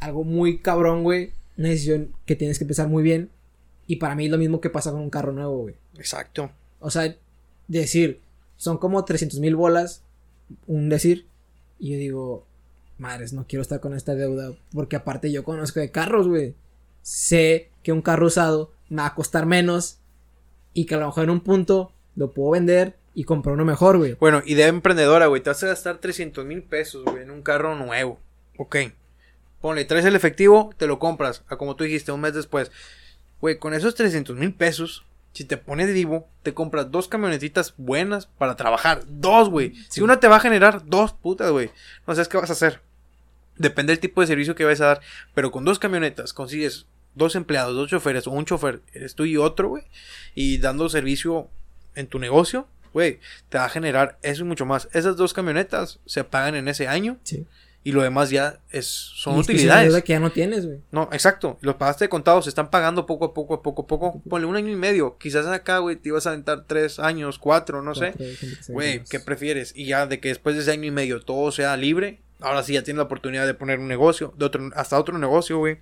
[0.00, 1.32] Algo muy cabrón, güey.
[1.56, 3.30] Una decisión que tienes que pensar muy bien.
[3.86, 5.74] Y para mí es lo mismo que pasa con un carro nuevo, güey.
[5.96, 6.50] Exacto.
[6.80, 7.14] O sea,
[7.68, 8.20] decir,
[8.56, 10.02] son como 300 mil bolas,
[10.66, 11.26] un decir,
[11.78, 12.46] y yo digo,
[12.98, 16.54] madres, no quiero estar con esta deuda, porque aparte yo conozco de carros, güey.
[17.02, 19.98] Sé que un carro usado me va a costar menos
[20.74, 23.96] y que a lo mejor en un punto lo puedo vender y comprar uno mejor,
[23.96, 24.14] güey.
[24.20, 25.42] Bueno, idea emprendedora, güey.
[25.42, 28.18] Te vas a gastar 300 mil pesos, güey, en un carro nuevo.
[28.58, 28.76] Ok.
[29.62, 31.42] Ponle, traes el efectivo, te lo compras.
[31.48, 32.70] A como tú dijiste, un mes después.
[33.40, 35.05] Güey, con esos 300 mil pesos,
[35.36, 39.02] si te pones vivo, te compras dos camionetitas buenas para trabajar.
[39.06, 39.74] Dos, güey.
[39.90, 41.70] Si una te va a generar dos putas, güey.
[42.06, 42.80] No sabes qué vas a hacer.
[43.58, 45.00] Depende del tipo de servicio que vayas a dar.
[45.34, 49.36] Pero con dos camionetas consigues dos empleados, dos choferes o un chofer, eres tú y
[49.36, 49.82] otro, güey.
[50.34, 51.50] Y dando servicio
[51.94, 53.20] en tu negocio, güey,
[53.50, 54.88] te va a generar eso y mucho más.
[54.94, 57.46] Esas dos camionetas se pagan en ese año Sí.
[57.86, 59.88] Y lo demás ya es, son Y es que es una utilidades.
[59.90, 60.80] deuda que ya no tienes, güey.
[60.90, 61.56] No, exacto.
[61.60, 64.22] Los pagaste de contado, se están pagando poco a poco, a poco a poco.
[64.28, 65.16] Ponle un año y medio.
[65.18, 68.12] Quizás acá, güey, te ibas a aventar tres años, cuatro, no sé.
[68.16, 69.72] Cuatro, Güey, ¿qué prefieres?
[69.76, 72.72] Y ya de que después de ese año y medio todo sea libre, ahora sí
[72.72, 75.78] ya tienes la oportunidad de poner un negocio, de otro, hasta otro negocio, güey.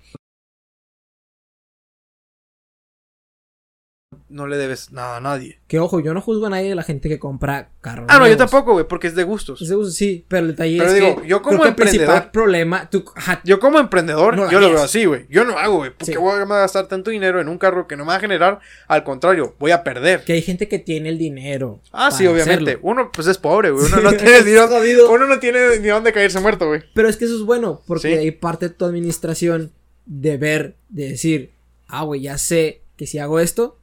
[4.27, 5.59] No le debes nada a nadie.
[5.67, 8.07] Que ojo, yo no juzgo a nadie de la gente que compra carros.
[8.09, 9.61] Ah, no, yo tampoco, güey, porque es de gustos.
[9.61, 11.75] Ese uso sí, pero el detalle Pero es digo, que yo como creo que el
[11.75, 15.27] principal emprendedor- problema, tú, ajá, Yo como emprendedor, No lo yo lo veo así, güey.
[15.29, 15.91] Yo no hago, güey.
[15.91, 16.13] ¿Por Sí.
[16.13, 18.59] qué voy a gastar tanto dinero en un carro que no me va a generar?
[18.87, 20.23] Al contrario, voy a perder.
[20.23, 21.79] que hay gente que tiene el dinero.
[21.91, 22.71] Ah, sí, obviamente.
[22.71, 22.79] hacerlo.
[22.81, 23.85] Uno, pues es pobre, güey.
[23.85, 25.11] Uno no tiene ni es dónde, jodido.
[25.11, 26.81] uno no tiene ni dónde caerse muerto, güey.
[26.95, 28.13] Pero es que eso es bueno, porque Sí.
[28.17, 29.71] hay parte de tu administración
[30.07, 31.51] de ver, de decir,
[31.87, 33.77] ah, güey, ya sé que si hago esto,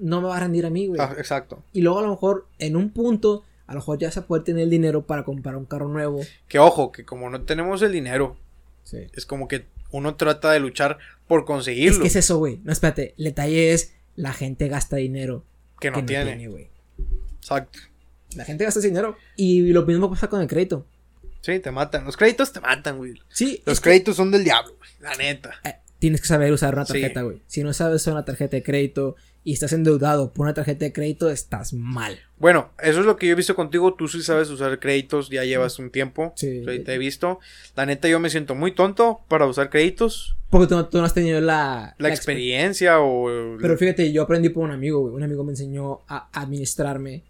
[0.00, 1.00] no me va a rendir a mí, güey.
[1.00, 1.62] Ah, exacto.
[1.72, 4.64] Y luego a lo mejor en un punto, a lo mejor ya se puede tener
[4.64, 6.20] el dinero para comprar un carro nuevo.
[6.48, 8.36] Que ojo, que como no tenemos el dinero,
[8.84, 9.06] Sí.
[9.14, 11.96] es como que uno trata de luchar por conseguirlo.
[11.98, 12.60] Es que es eso, güey.
[12.64, 13.14] No, espérate.
[13.18, 15.44] El detalle es la gente gasta dinero
[15.80, 16.48] que no tiene.
[16.48, 16.68] güey.
[17.40, 17.78] Exacto.
[18.36, 19.16] La gente gasta ese dinero.
[19.36, 20.86] Y lo mismo pasa con el crédito.
[21.40, 22.04] Sí, te matan.
[22.04, 23.14] Los créditos te matan, güey.
[23.28, 23.62] Sí.
[23.64, 24.90] Los que, créditos son del diablo, güey.
[25.00, 25.54] La neta.
[25.64, 26.92] eh, tienes que saber usar una Sí.
[26.94, 27.40] tarjeta, güey.
[27.46, 30.92] Si no sabes usar una tarjeta de crédito y estás endeudado por una tarjeta de
[30.92, 32.18] crédito, estás mal.
[32.38, 33.94] Bueno, eso es lo que yo he visto contigo.
[33.94, 36.32] Tú sí sabes usar créditos, ya llevas un tiempo.
[36.36, 36.60] Sí.
[36.60, 37.38] O sea, te he visto.
[37.76, 40.36] La neta, yo me siento muy tonto para usar créditos.
[40.50, 43.56] Porque tú, no- tú no has tenido la, La, exper- experiencia o.
[43.60, 45.14] Pero fíjate, yo aprendí por un amigo, güey.
[45.14, 47.22] Un amigo me enseñó a administrarme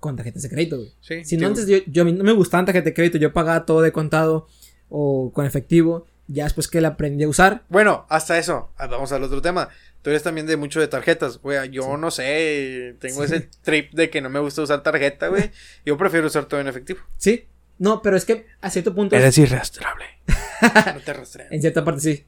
[0.00, 0.92] con tarjetas de crédito, güey.
[1.00, 3.92] Sí, Si no, antes yo, no me gustaban tarjetas de crédito, yo pagaba todo de
[3.92, 4.46] contado
[4.88, 6.06] o con efectivo.
[6.28, 8.70] Ya después que la aprendí a usar, Bueno, hasta eso.
[8.78, 9.68] Ah, Vamos al otro tema.
[10.02, 11.70] Tú eres también de mucho de tarjetas, güey.
[11.70, 12.96] Yo no sé.
[12.98, 15.50] Tengo ese trip de que no me gusta usar tarjeta, güey.
[15.86, 17.00] Yo prefiero usar todo en efectivo.
[17.16, 17.46] ¿sí?
[17.78, 20.04] No, pero es que a cierto punto, irrastrable.
[20.94, 21.52] no te rastrean.
[21.52, 22.24] en cierta parte sí.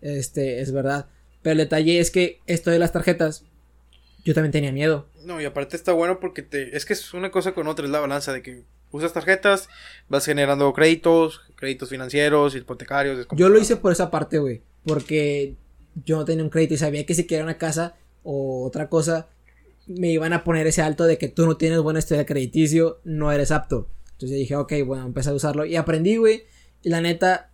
[0.00, 1.08] Este, es verdad.
[1.42, 3.44] Pero el detalle es que esto de las tarjetas,
[4.24, 5.08] yo también tenía miedo.
[5.24, 6.76] No, y aparte está bueno porque te.
[6.76, 9.68] Es que es una cosa con otra, es la balanza de que usas tarjetas,
[10.08, 13.26] vas generando créditos, créditos financieros, hipotecarios.
[13.32, 14.62] Yo lo hice por esa parte, güey.
[14.84, 15.56] Porque
[16.04, 19.28] yo no tenía un crédito y sabía que si quería una casa o otra cosa,
[19.86, 23.32] me iban a poner ese alto de que tú no tienes buena historia crediticio, no
[23.32, 23.88] eres apto.
[24.12, 26.44] Entonces dije, ok, bueno, empecé a usarlo y aprendí, güey.
[26.82, 27.50] Y la neta,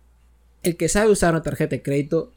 [0.63, 2.31] el que sabe usar una tarjeta de crédito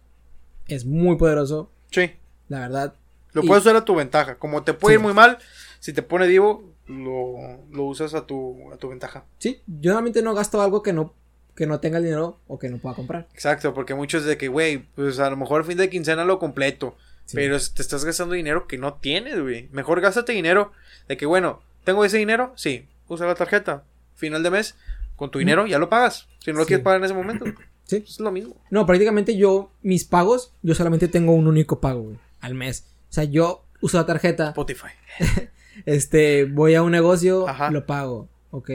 [0.68, 2.12] es muy poderoso, Sí.
[2.48, 2.94] la verdad.
[3.32, 4.36] Lo Y- puedes usar a tu ventaja.
[4.38, 5.00] Como te puede Sí.
[5.00, 5.38] ir muy mal,
[5.80, 7.34] si te pone divo, lo,
[7.70, 9.24] lo usas a tu, a tu ventaja.
[9.38, 11.14] Sí, yo normalmente no gasto algo que no,
[11.54, 13.28] que no tenga el dinero o que no pueda comprar.
[13.34, 16.96] Exacto, porque muchos de que, güey, pues a lo mejor fin de quincena lo completo.
[17.26, 17.36] Sí.
[17.36, 19.68] Pero te estás gastando dinero que no tienes, güey.
[19.72, 20.72] Mejor gástate dinero
[21.08, 23.84] de que, bueno, tengo ese dinero, sí, usa la tarjeta.
[24.16, 24.74] Final de mes,
[25.16, 26.26] con tu dinero ya lo pagas.
[26.40, 26.68] Si no lo Sí.
[26.68, 27.44] quieres pagar en ese momento,
[27.84, 28.04] Sí.
[28.06, 28.56] es lo mismo.
[28.70, 32.86] No, prácticamente yo, mis pagos, yo solamente tengo un único pago, güey, al mes.
[33.10, 34.88] O sea, yo uso la tarjeta, Spotify.
[35.86, 37.70] este, voy a un negocio, Ajá.
[37.70, 38.70] lo pago, ok.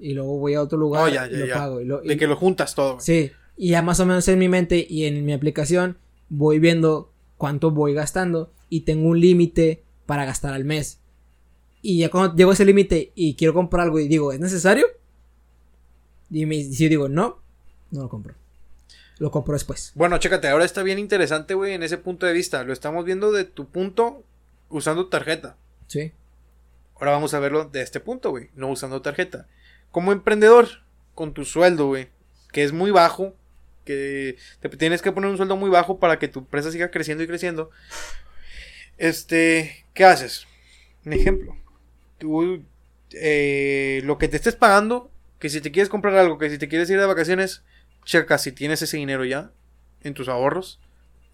[0.00, 1.54] Y luego voy a otro lugar, Oh, ya, y ya, lo ya.
[1.54, 1.80] pago.
[1.80, 2.94] y lo- De y- que lo juntas todo.
[2.94, 3.04] güey.
[3.04, 7.12] Sí, y ya más o menos en mi mente y en mi aplicación voy viendo
[7.36, 10.98] cuánto voy gastando y tengo un límite para gastar al mes.
[11.82, 14.86] Y ya cuando llego a ese límite y quiero comprar algo y digo, ¿es necesario?
[16.30, 17.38] Y me, si yo digo, no,
[17.90, 18.34] no lo compro.
[19.18, 19.92] Lo compro después.
[19.94, 22.64] Bueno, chécate, ahora está bien interesante, güey, en ese punto de vista.
[22.64, 24.22] Lo estamos viendo de tu punto
[24.70, 25.56] usando tarjeta.
[25.88, 26.12] Sí.
[26.96, 29.46] Ahora vamos a verlo de este punto, güey, no usando tarjeta.
[29.90, 30.68] Como emprendedor,
[31.14, 32.08] con tu sueldo, güey,
[32.52, 33.34] que es muy bajo,
[33.84, 37.24] que te tienes que poner un sueldo muy bajo para que tu empresa siga creciendo
[37.24, 37.70] y creciendo.
[38.98, 40.46] Este, ¿qué haces?
[41.04, 41.56] Un ejemplo.
[42.18, 42.62] Tú,
[43.12, 46.68] eh, lo que te estés pagando, que si te quieres comprar algo, que si te
[46.68, 47.62] quieres ir de vacaciones,
[48.04, 49.50] checa si tienes ese dinero ya
[50.02, 50.80] en tus ahorros.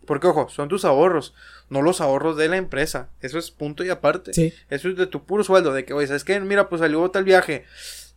[0.06, 1.34] Porque, ojo, son tus ahorros,
[1.68, 3.10] no los ahorros de la empresa.
[3.20, 4.32] Eso es punto y aparte.
[4.32, 4.54] Sí.
[4.70, 6.38] Eso es de tu puro sueldo, de que, oye, ¿sabes qué?
[6.38, 7.64] Mira, pues salió tal viaje,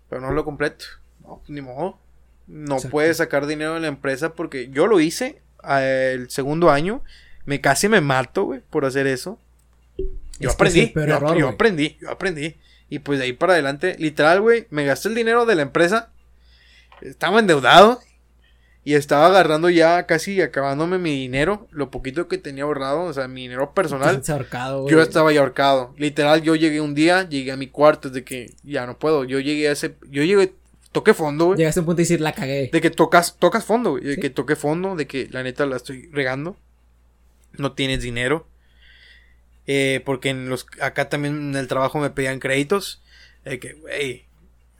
[0.09, 0.85] pero no lo completo.
[1.21, 1.97] No, pues, ni modo.
[2.47, 2.91] No Exacto.
[2.91, 7.03] puedes sacar dinero de la empresa porque yo lo hice eh, el segundo año.
[7.45, 9.39] Me casi me mato, güey, por hacer eso.
[10.39, 12.55] Yo Es aprendí, yo, error, yo aprendí, yo aprendí.
[12.89, 16.11] Y pues de ahí para adelante, literal, güey, me gasté el dinero de la empresa.
[17.01, 17.99] Estaba endeudado.
[18.89, 23.27] Y estaba agarrando ya casi acabándome mi dinero, lo poquito que tenía ahorrado, o sea,
[23.27, 24.19] mi dinero personal.
[24.27, 24.89] Ahorcado.
[24.89, 25.93] Yo estaba ya ahorcado.
[25.95, 29.25] Literal, yo llegué un día, llegué a mi cuarto de que ya no puedo.
[29.25, 29.93] Yo llegué a ese.
[30.09, 30.55] Yo llegué.
[30.91, 31.59] Toqué fondo, güey.
[31.59, 32.71] Llegaste a un punto de decir, la cagué.
[32.73, 34.03] De que tocas, tocas fondo, güey.
[34.03, 34.21] De Sí.
[34.21, 36.57] que toqué fondo, de que la neta la estoy regando.
[37.59, 38.47] No tienes dinero.
[39.67, 43.03] Eh, porque en los, acá también en el trabajo me pedían créditos.
[43.45, 44.25] De que, güey,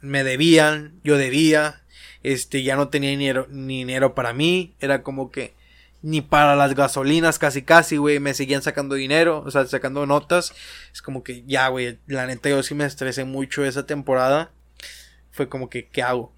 [0.00, 1.82] me debían, yo debía.
[2.22, 4.74] Este, ya no tenía dinero, ni dinero para mí.
[4.80, 5.54] Era como que
[6.02, 8.20] ni para las gasolinas casi casi, güey.
[8.20, 10.52] Me seguían sacando dinero, o sea, sacando notas.
[10.92, 11.98] Es como que ya, güey.
[12.06, 14.50] La neta yo sí me estresé mucho esa temporada.
[15.30, 16.32] Fue como que, ¿qué hago?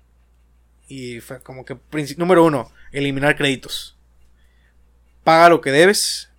[0.89, 1.77] Y fue como que,
[2.17, 3.97] número uno, eliminar créditos.
[5.25, 6.31] Paga lo que debes,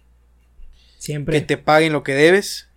[0.99, 1.39] Siempre.
[1.39, 2.69] que te paguen lo que debes.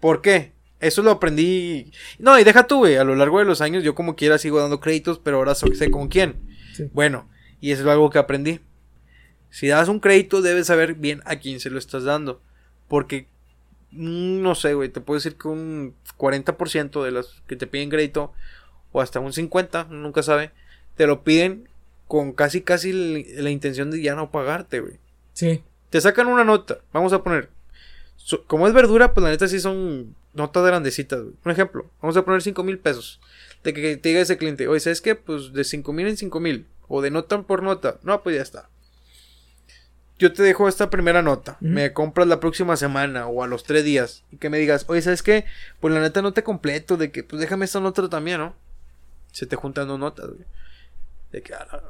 [0.00, 0.53] ¿Por qué?
[0.84, 1.92] Eso lo aprendí.
[2.18, 2.96] No, y deja tú, güey.
[2.96, 5.90] A lo largo de los años, yo como quiera sigo dando créditos, pero ahora sé
[5.90, 6.36] con quién.
[6.74, 6.88] Sí.
[6.92, 7.28] Bueno,
[7.60, 8.60] y eso es algo que aprendí.
[9.50, 12.40] Si das un crédito, debes saber bien a quién se lo estás dando.
[12.88, 13.28] Porque,
[13.92, 17.90] mm, no sé, güey, te puedo decir que un 40% de los que te piden
[17.90, 18.32] crédito,
[18.92, 20.50] o hasta un 50%, nunca sabe,
[20.96, 21.68] te lo piden
[22.08, 22.92] con casi, casi
[23.36, 24.98] la intención de ya no pagarte, güey.
[25.32, 25.62] Sí.
[25.90, 27.48] Te sacan una nota, vamos a poner
[28.16, 31.34] so- como es verdura, pues la neta sí son notas grandecitas, güey.
[31.44, 33.20] Un ejemplo, vamos a poner 5 mil pesos.
[33.62, 35.14] De que te diga ese cliente, oye, ¿sabes qué?
[35.14, 36.66] Pues de 5 mil en 5 mil.
[36.88, 37.98] O de nota por nota.
[38.02, 38.68] No, pues ya está.
[40.18, 41.56] Yo te dejo esta primera nota.
[41.60, 44.24] Me compras la próxima semana o a los 3 días.
[44.30, 45.44] Y que me digas, oye, ¿sabes qué?
[45.80, 46.96] Pues la neta no te completo.
[46.96, 48.54] De que, pues déjame esta nota también, ¿no?
[49.32, 50.44] Se te juntan dos notas, güey.
[51.32, 51.82] De que, ah,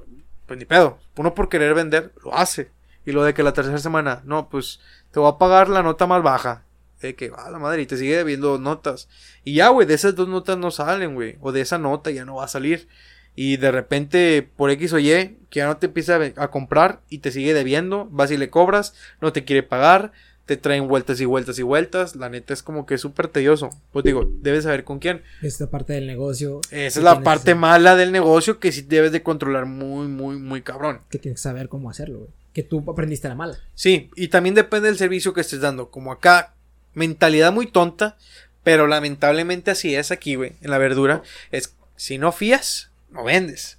[0.46, 0.98] pues ni pedo.
[1.16, 2.70] Uno por querer vender, lo hace.
[3.04, 4.80] Y lo de que la tercera semana, no, pues
[5.11, 6.63] te voy a pagar la nota más baja.
[7.08, 9.08] De que, va la madre, y te sigue debiendo dos notas.
[9.44, 11.36] Y ya, güey, de esas dos notas no salen, güey.
[11.40, 12.88] O de esa nota ya no va a salir.
[13.36, 17.00] Y de repente, por X o Y, que ya no te empieza a, a comprar
[17.10, 20.12] y te sigue debiendo, vas y le cobras, no te quiere pagar,
[20.46, 22.16] te traen vueltas y vueltas y vueltas.
[22.16, 23.70] La neta es como que súper tedioso.
[23.92, 25.22] Pues digo, debes saber con quién.
[25.42, 26.60] Esta parte del negocio.
[26.70, 30.36] Esa es la parte que- mala del negocio que sí debes de controlar muy, muy,
[30.36, 31.00] muy cabrón.
[31.10, 32.30] Que tienes que saber cómo hacerlo, güey.
[32.52, 33.58] Que tú aprendiste la mala.
[33.74, 35.90] Sí, y también depende del servicio que estés dando.
[35.90, 36.53] Como acá,
[36.94, 38.16] mentalidad muy tonta,
[38.62, 41.22] pero lamentablemente así es aquí, güey, en la verdura.
[41.50, 43.78] Es, si no fías, no vendes.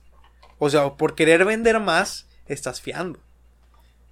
[0.59, 3.19] O sea, por querer vender más, estás fiando.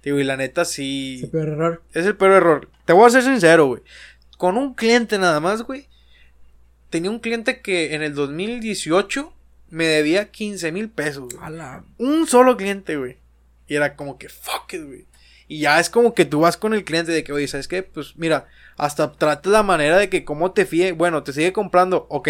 [0.02, 1.20] Digo, y la neta Es sí...
[1.22, 1.82] el peor error.
[1.94, 2.68] Es el peor error.
[2.84, 3.82] Te voy a ser sincero, güey.
[4.36, 5.88] Con un cliente nada más, güey.
[6.90, 9.32] Tenía un cliente que en el 2018
[9.70, 11.38] me debía 15 mil pesos, güey.
[11.98, 13.16] Un solo cliente, güey.
[13.66, 15.06] Y era como que, fuck it, güey.
[15.54, 17.82] Y ya es como que tú vas con el cliente de que, oye, ¿sabes qué?
[17.84, 20.90] Pues mira, hasta trata la manera de que cómo te fíe.
[20.92, 22.28] Bueno, te sigue comprando, ok.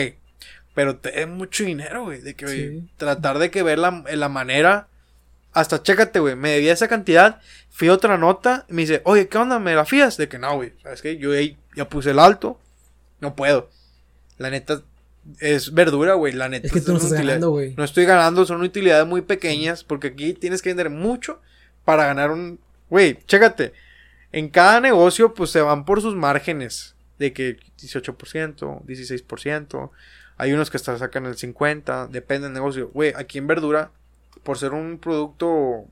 [0.75, 2.21] Pero te es mucho dinero, güey.
[2.21, 4.89] De que, oye, tratar de que ver la, la manera.
[5.53, 6.37] Hasta chécate, güey.
[6.37, 7.41] Me debía esa cantidad.
[7.71, 8.67] Fui a otra nota.
[8.69, 9.59] Y me dice, oye, ¿qué onda?
[9.59, 10.17] ¿Me la fías?
[10.19, 10.73] De que no, güey.
[10.83, 11.17] ¿Sabes qué?
[11.17, 12.61] Yo ahí ya puse el alto.
[13.21, 13.71] No puedo.
[14.37, 14.83] La neta
[15.41, 16.33] es verdura, güey.
[16.35, 17.73] La neta Es que tú no una estás utilidad- ganando, güey.
[17.77, 21.41] no estoy ganando, son utilidades muy pequeñas porque aquí tienes que vender mucho
[21.87, 22.59] para ganar un...
[22.95, 23.73] Güey, chécate.
[24.31, 29.91] En cada negocio pues se van por sus márgenes de que 18%, 16%.
[30.37, 32.93] Hay unos que hasta sacan el 50%, depende del negocio.
[32.95, 33.91] Güey, aquí en verdura,
[34.45, 35.87] por ser un producto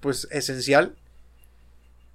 [0.00, 0.94] pues esencial,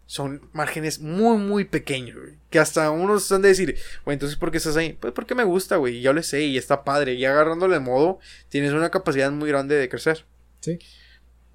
[0.06, 2.36] son márgenes muy, muy pequeños, güey.
[2.52, 4.94] Que hasta unos están de decir, güey, entonces, ¿por qué estás ahí?
[4.94, 5.98] Pues porque me gusta, güey.
[5.98, 7.16] y Yo le sé y está padre.
[7.16, 10.26] Y agarrándole modo, tienes una capacidad muy grande de crecer.
[10.60, 10.78] Sí.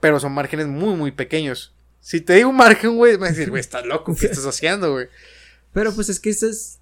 [0.01, 1.75] Pero son márgenes muy, muy pequeños.
[2.01, 5.09] Si te digo un margen, güey, me decir, güey, estás loco, ¿qué estás haciendo, güey?
[5.73, 6.79] Pero pues es que eso es.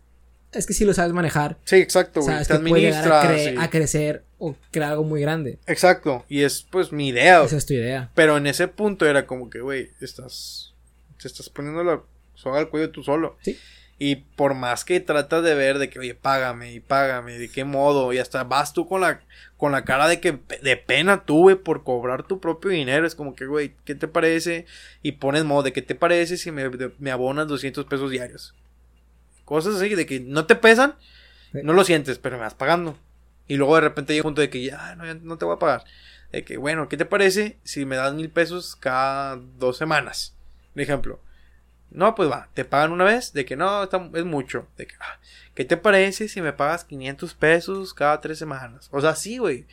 [0.51, 2.35] Es que si lo sabes manejar, Sí, exacto, güey.
[2.39, 3.27] Te puede a, administras.
[3.27, 5.59] cre- a crecer o crear algo muy grande.
[5.67, 6.25] Exacto.
[6.29, 7.43] Y es, pues, mi idea.
[7.45, 8.11] Esa es tu idea.
[8.15, 10.73] Pero en ese punto era como que, güey, estás.
[11.21, 12.01] Te estás poniendo la
[12.35, 13.37] soga al cuello tú solo.
[13.43, 13.59] Sí.
[14.01, 17.65] Y por más que tratas de ver de que, oye, págame y págame, de qué
[17.65, 19.21] modo, y hasta vas tú con la,
[19.57, 23.07] con la cara de que de pena güey, por cobrar tu propio dinero.
[23.07, 24.67] Es como que, güey, ¿qué te parece?
[25.03, 28.55] Y pones modo de qué te parece si me, de- me abonas 200 pesos diarios.
[29.45, 30.95] Cosas así, de que no te pesan,
[31.53, 31.61] Sí.
[31.65, 32.97] no lo sientes, pero me vas pagando.
[33.49, 35.57] Y luego de repente llega un punto de que ya no, ya no te voy
[35.57, 35.85] a pagar.
[36.31, 40.35] De que, bueno, ¿qué te parece si me das mil pesos cada dos semanas?
[40.75, 41.21] Por ejemplo.
[41.91, 44.67] No, pues va, te pagan una vez, de que no, está- es mucho.
[44.77, 45.19] De que, ah,
[45.55, 48.89] ¿qué te parece si me pagas 500 pesos cada tres semanas?
[48.93, 49.67] O sea, sí, güey.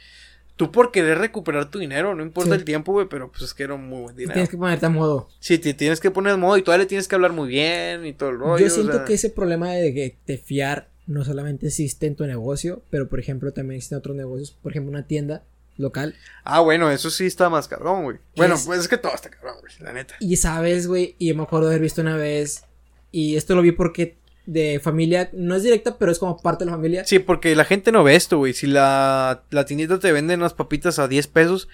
[0.55, 2.55] Tú por querer recuperar tu dinero, no importa Sí.
[2.55, 4.33] el tiempo, güey, pero pues es que era un muy buen dinero.
[4.33, 5.27] Tienes que ponerte a modo.
[5.41, 8.05] Sí, te tienes que poner el modo y todavía le tienes que hablar muy bien
[8.05, 8.59] y todo el rollo.
[8.59, 12.15] Yo o siento sea, que ese problema de que te fiar no solamente existe en
[12.15, 15.43] tu negocio, pero por ejemplo también existen otros negocios, por ejemplo una tienda
[15.77, 16.15] local.
[16.43, 18.17] Ah, bueno, eso sí está más cabrón, güey.
[18.35, 20.15] Bueno, Es- pues es que todo está cabrón, güey, la neta.
[20.19, 22.63] Y sabes, güey, y yo me acuerdo de haber visto una vez,
[23.11, 26.69] y esto lo vi porque de familia, no es directa, pero es como parte de
[26.71, 27.03] la familia.
[27.05, 28.53] Sí, porque la gente no ve esto, güey.
[28.53, 31.67] Si la, la tiendita te vende unas papitas a 10 pesos,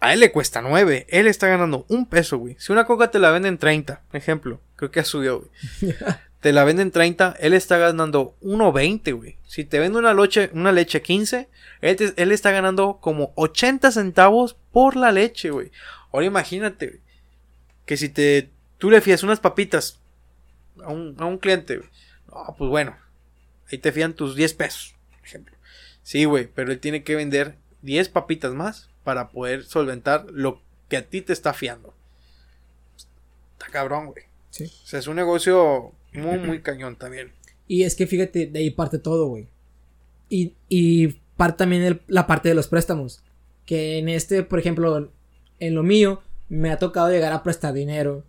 [0.00, 1.06] a él le cuesta 9.
[1.10, 2.56] Él está ganando un peso, güey.
[2.58, 5.40] Si una coca te la venden 30, ejemplo, creo que ha subido,
[5.82, 5.94] güey.
[6.40, 9.38] te la venden 30, él está ganando 1.20, güey.
[9.46, 11.48] Si te vende una leche, una leche 15,
[11.80, 15.72] él, te- él está ganando como 80 centavos por la leche, güey.
[16.12, 17.00] Ahora imagínate, güey,
[17.86, 20.00] que si te, tú le fías unas papitas
[20.84, 21.88] a un, a un cliente, güey.
[22.28, 22.96] No, pues bueno,
[23.72, 25.56] ahí te fían tus 10 pesos, por ejemplo.
[26.02, 30.96] Sí, güey, pero él tiene que vender 10 papitas más para poder solventar lo que
[30.98, 31.94] a ti te está fiando.
[33.52, 34.24] Está cabrón, güey.
[34.50, 34.64] Sí.
[34.64, 37.32] O sea, es un negocio muy, muy cañón también.
[37.66, 39.46] Y es que fíjate, de ahí parte todo, güey.
[40.30, 43.22] Y, y parte también el- la parte de los préstamos.
[43.66, 45.10] Que en este, por ejemplo,
[45.60, 48.24] en lo mío, me ha tocado llegar a prestar dinero.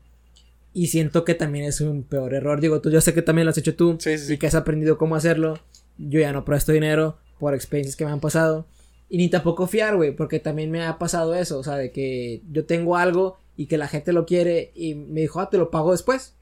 [0.73, 2.59] Y siento que también es un peor error.
[2.61, 3.97] Digo, tú, yo sé que también lo has hecho tú.
[3.99, 4.33] Sí, sí, sí.
[4.33, 5.59] Y que has aprendido cómo hacerlo.
[5.97, 8.67] Yo ya no presto dinero por experiencias que me han pasado.
[9.09, 11.57] Y ni tampoco fiar, güey, porque también me ha pasado eso.
[11.57, 15.21] O sea, de que yo tengo algo y que la gente lo quiere y me
[15.21, 16.35] dijo, ah, te lo pago después.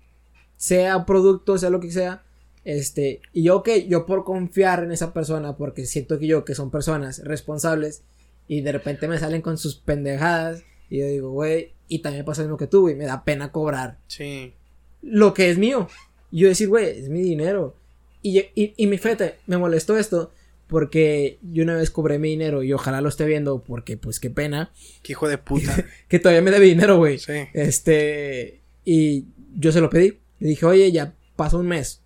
[0.58, 2.24] Sea producto, sea lo que sea.
[2.66, 6.55] Este, y yo, ok, yo por confiar en esa persona, porque siento que yo, que
[6.55, 8.03] son personas responsables,
[8.47, 12.41] y de repente me salen con sus pendejadas, y yo digo, güey, y también pasa
[12.41, 13.99] lo mismo que tú, güey, me da pena cobrar.
[14.08, 14.53] Sí.
[15.01, 15.88] Lo que es mío.
[16.32, 17.76] Y yo decir, güey, es mi dinero.
[18.22, 20.32] Y, y, y mi fete, me molestó esto,
[20.68, 24.30] porque yo una vez cobré mi dinero y ojalá lo esté viendo porque pues qué
[24.30, 24.72] pena.
[25.03, 25.86] Qué hijo de puta.
[26.10, 27.20] que todavía me debe dinero, güey.
[27.20, 27.45] Sí.
[27.53, 30.20] Este, y yo se lo pedí.
[30.39, 32.01] Le dije, oye, ya pasó un mes.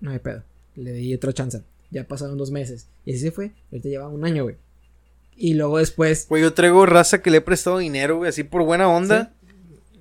[0.00, 0.42] No hay pedo.
[0.74, 1.62] Le di otra chance.
[1.90, 2.88] Ya pasaron dos meses.
[3.04, 3.52] Y así se fue.
[3.70, 4.56] Ahorita lleva un año, güey.
[5.36, 6.26] Y luego después.
[6.28, 9.32] Güey, yo traigo raza que le he prestado dinero, güey, así por buena onda.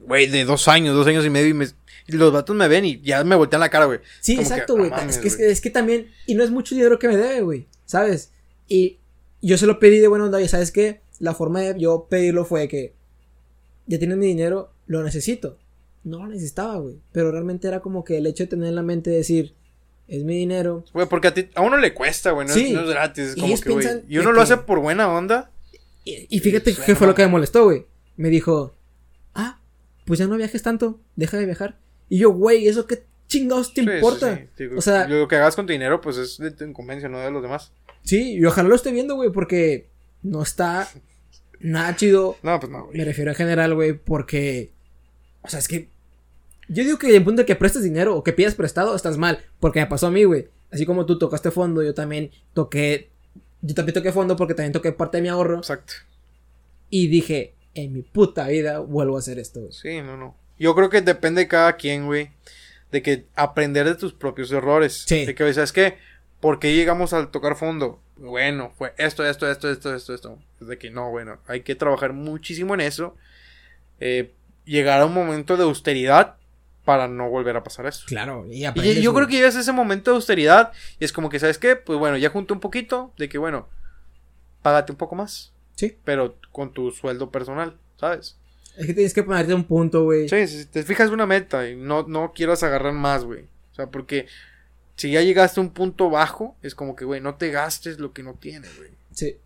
[0.06, 1.50] Güey, de dos años, dos años y medio.
[1.50, 1.66] Y, me-
[2.08, 4.00] y los vatos me ven y ya me voltean la cara, güey.
[4.22, 4.92] Sí, Como exacto, no güey.
[5.08, 5.48] es, que, es, güey.
[5.48, 6.08] que, es que también.
[6.28, 7.68] Y no es mucho dinero que me debe, güey.
[7.86, 8.32] ¿Sabes?
[8.68, 8.98] Y
[9.42, 10.42] yo se lo pedí de buena onda.
[10.42, 11.02] Y sabes qué?
[11.20, 12.94] La forma de yo pedirlo fue que.
[13.88, 15.58] Ya tienes mi dinero, lo necesito.
[16.06, 16.96] No lo necesitaba, güey.
[17.12, 19.54] Pero realmente era como que el hecho de tener en la mente decir.
[20.08, 20.86] Es mi dinero.
[20.94, 22.72] Güey, porque a, ti, a uno le cuesta, güey, no, es- Sí.
[22.74, 23.24] no es gratis.
[23.30, 23.88] Es Y como ellos que, güey.
[24.08, 25.50] Y uno lo que- hace por buena onda.
[26.04, 27.88] Y, y fíjate qué fue lo que me molestó, güey.
[28.16, 28.76] Me dijo,
[29.34, 29.60] ah,
[30.06, 31.80] pues ya no viajes tanto, deja de viajar.
[32.08, 34.38] Y yo, güey, ¿eso qué chingados te sí, importa?
[34.38, 34.44] sí.
[34.60, 37.18] Digo, O sea- lo que hagas con tu dinero, pues es de tu incumbencia, no
[37.18, 37.72] de los demás.
[38.04, 39.90] Sí, y ojalá lo esté viendo, güey, porque
[40.22, 40.88] no está
[41.60, 42.38] nada chido.
[42.44, 42.98] No, pues no, güey.
[43.00, 44.72] Me refiero en general, güey, porque,
[45.42, 45.90] o sea, es que
[46.68, 49.40] yo digo que en punto de que prestes dinero o que pidas prestado, estás mal,
[49.60, 50.48] porque me pasó a mí, güey.
[50.72, 53.10] Así como tú tocaste fondo, yo también toqué,
[53.62, 55.58] yo también toqué fondo porque también toqué parte de mi ahorro.
[55.58, 55.94] Exacto.
[56.90, 59.74] Y dije, en mi puta vida vuelvo a hacer esto, güey.
[59.74, 60.36] Sí, no, no.
[60.58, 62.32] Yo creo que depende de cada quien, güey.
[62.92, 65.04] De que aprender de tus propios errores.
[65.06, 65.26] Sí.
[65.26, 65.98] De que, ¿sabes qué?
[66.40, 68.00] ¿Por qué llegamos al tocar fondo?
[68.18, 70.40] Bueno, fue esto, esto, esto, esto, esto, esto.
[70.62, 73.16] Es de que no, bueno, hay que trabajar muchísimo en eso.
[74.00, 76.38] Eh, llegar a un momento de austeridad
[76.86, 78.06] para no volver a pasar eso.
[78.08, 81.30] Claro, y Y yo creo que llegas a ese momento de austeridad y es como
[81.30, 81.76] que, ¿sabes qué?
[81.76, 83.68] Pues bueno, ya junto un poquito de que, bueno,
[84.62, 85.52] págate un poco más.
[85.76, 85.98] Sí.
[86.06, 88.38] Pero con tu sueldo personal, ¿sabes?
[88.78, 90.30] Es que tienes que ponerte un punto, güey.
[90.30, 93.44] Sí, si te fijas una meta y no, no quieras agarrar más, güey.
[93.72, 94.28] O sea, porque
[94.96, 98.14] si ya llegaste a un punto bajo, es como que, güey, no te gastes lo
[98.14, 98.92] que no tienes, güey.
[99.12, 99.38] Sí.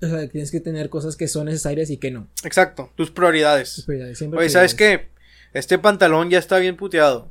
[0.00, 2.28] O sea, tienes que tener cosas que son necesarias y que no.
[2.44, 3.82] Exacto, tus prioridades.
[3.86, 5.11] Prioridades, siempre Oye, ¿sabes qué?
[5.52, 7.28] Este pantalón ya está bien puteado.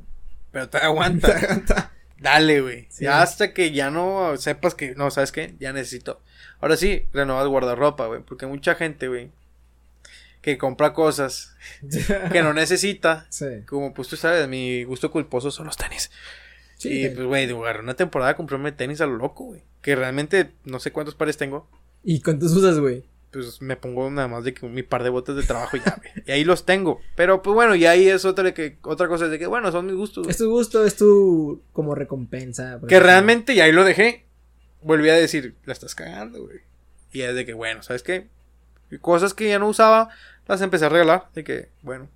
[0.50, 1.92] Pero te aguanta.
[2.18, 2.86] Dale, güey.
[2.90, 3.04] Sí.
[3.04, 5.54] Ya hasta que ya no sepas que, no, ¿sabes qué?
[5.58, 6.20] Ya necesito.
[6.60, 8.20] Ahora sí, renovas guardarropa, güey.
[8.22, 9.30] Porque mucha gente, güey,
[10.40, 11.56] que compra cosas
[12.32, 13.26] que no necesita.
[13.30, 13.46] sí.
[13.66, 16.10] Como pues tú sabes, mi gusto culposo son los tenis.
[16.76, 19.62] Sí, y te- pues, güey, agarré una temporada comprarme tenis a lo loco, güey.
[19.82, 21.68] Que realmente no sé cuántos pares tengo.
[22.04, 23.04] ¿Y cuántos usas, güey?
[23.32, 25.96] Pues me pongo nada más de que mi par de botas de trabajo y ya,
[25.96, 26.24] güey.
[26.26, 27.00] Y ahí los tengo.
[27.16, 29.86] Pero pues bueno, y ahí es otra, de que, otra cosa de que, bueno, son
[29.86, 30.24] mis gustos.
[30.24, 30.30] güey.
[30.30, 32.78] Es tu gusto, es tu como recompensa.
[32.80, 33.00] Que ejemplo.
[33.00, 34.26] realmente, y ahí lo dejé.
[34.82, 36.60] Volví a decir, la estás cagando, güey.
[37.12, 38.28] Y es de que, bueno, ¿sabes qué?
[38.90, 40.10] Y cosas que ya no usaba,
[40.46, 41.28] las empecé a regalar.
[41.34, 42.08] De que, bueno,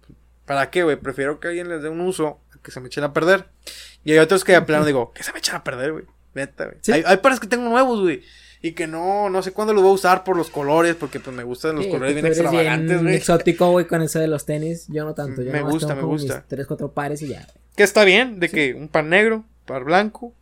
[0.45, 0.97] ¿para qué, güey?
[0.97, 3.47] Prefiero que alguien les dé un uso a que se me echen a perder.
[4.05, 6.05] Y hay otros que de plano digo, que se me echen a perder, güey.
[6.35, 6.77] Neta, güey.
[6.83, 6.93] Sí.
[6.93, 8.23] Hay, hay pares que tengo nuevos, güey.
[8.63, 11.35] Y que no, no sé cuándo los voy a usar por los colores, porque pues
[11.37, 13.15] me gustan los Sí, colores bien extravagantes, güey.
[13.15, 14.87] exótico, güey, con eso de los tenis.
[14.89, 15.43] Yo no tanto.
[15.43, 16.45] Yo Me gusta, tengo me como mis gusta.
[16.49, 17.47] Tres, cuatro pares y ya.
[17.77, 20.33] Que está bien, de que un par negro, par blanco,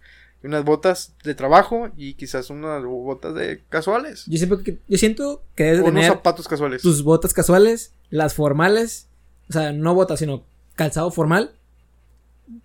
[0.42, 4.24] y unas botas de trabajo y quizás unas botas de casuales.
[4.26, 6.82] Yo siempre que, yo siento que debes O de unos tener zapatos casuales.
[6.82, 9.08] tus botas casuales, las formales,
[9.50, 10.44] o sea, no botas, sino
[10.76, 11.52] calzado formal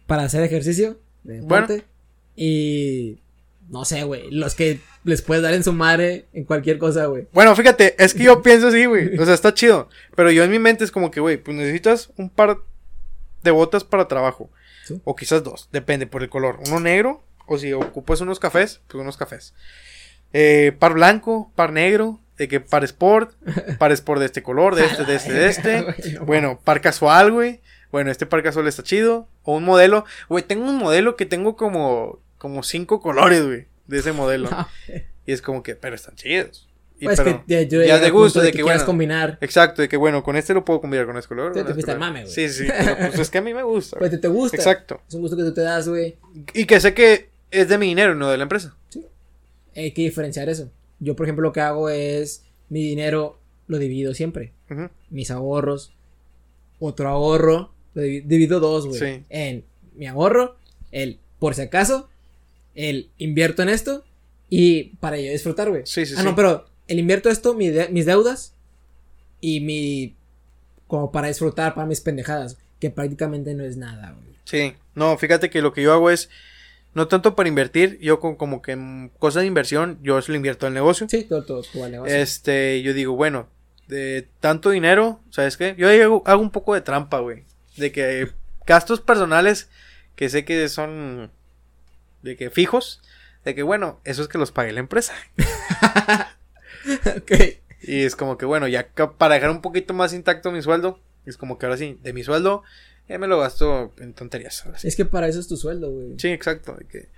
[0.07, 1.67] para hacer ejercicio de Bueno.
[2.35, 3.19] y
[3.69, 7.27] no sé, güey, los que les puedes dar en su madre en cualquier cosa, güey.
[7.31, 9.17] Bueno, fíjate, es que yo pienso así, güey.
[9.17, 9.89] O sea, está chido.
[10.15, 12.59] Pero yo en mi mente es como que, güey, pues necesitas un par
[13.43, 14.49] de botas para trabajo.
[14.85, 14.99] Sí.
[15.03, 16.59] O quizás dos, depende por el color.
[16.67, 19.53] Uno negro, o si ocupas unos cafés, pues unos cafés.
[20.33, 23.33] Eh, par blanco, par negro, de que par sport,
[23.77, 26.19] par sport de este color, de este, de este, de este.
[26.25, 27.61] Bueno, par casual, güey.
[27.91, 29.27] Bueno, este par casual está chido.
[29.43, 30.05] O un modelo.
[30.27, 33.67] Güey, tengo un modelo que tengo como, como cinco colores, güey.
[33.85, 34.49] De ese modelo.
[34.51, 34.67] No.
[35.27, 36.67] Y es como que, pero están chidos.
[36.99, 38.85] Y Pues pero- que ya, yo ya llegué de gusto, de que, quieras bueno.
[38.87, 39.37] combinar.
[39.41, 41.53] Exacto, de que bueno, con este lo puedo combinar con este color.
[41.53, 42.33] Te- te fuiste al mame, güey.
[42.33, 43.97] Sí, sí, pero pues es que a mí me gusta.
[43.99, 44.57] Pues te, te gusta.
[44.57, 45.01] Exacto.
[45.07, 46.17] Es un gusto que tú te das, güey.
[46.55, 48.75] Y que sé que es de mi dinero, no de la empresa.
[49.75, 50.71] Hay que diferenciar eso.
[50.99, 54.51] Yo, por ejemplo, lo que hago es mi dinero lo divido siempre.
[55.09, 55.93] Mis ahorros,
[56.79, 58.99] otro ahorro, lo divi- divido dos, güey.
[58.99, 59.23] Sí.
[59.29, 59.63] En
[59.95, 60.57] mi ahorro,
[60.91, 62.09] el por si acaso,
[62.75, 64.03] el invierto en esto
[64.49, 65.83] y para yo disfrutar, güey.
[65.85, 66.25] Sí, sí, ah, sí.
[66.25, 68.53] no, pero el invierto esto, mi de- mis deudas
[69.41, 70.15] y mi.
[70.87, 72.57] como para disfrutar, para mis pendejadas.
[72.79, 74.29] que prácticamente no es nada, güey.
[74.45, 76.29] Sí, no, fíjate que lo que yo hago es,
[76.93, 80.65] no tanto para invertir, yo con, como que en cosas de inversión, yo lo invierto
[80.65, 81.07] al negocio.
[81.09, 82.15] Sí, todo, todo, todo al negocio.
[82.15, 83.49] Este, yo digo, bueno,
[83.89, 85.75] de tanto dinero, ¿sabes qué?
[85.77, 87.43] Yo hago, hago un poco de trampa, güey.
[87.75, 88.29] De que
[88.65, 89.69] gastos personales
[90.15, 91.31] que sé que son
[92.21, 93.01] de que fijos,
[93.45, 95.13] de que bueno, eso es que los pague la empresa.
[97.17, 97.31] ok.
[97.81, 101.37] Y es como que bueno, ya para dejar un poquito más intacto mi sueldo, es
[101.37, 102.63] como que ahora sí, de mi sueldo,
[103.07, 104.65] eh, me lo gasto en tonterías.
[104.65, 104.87] ahora sí.
[104.87, 106.15] Es que para eso es tu sueldo, güey.
[106.19, 106.75] Sí, exacto.
[106.75, 107.09] de que-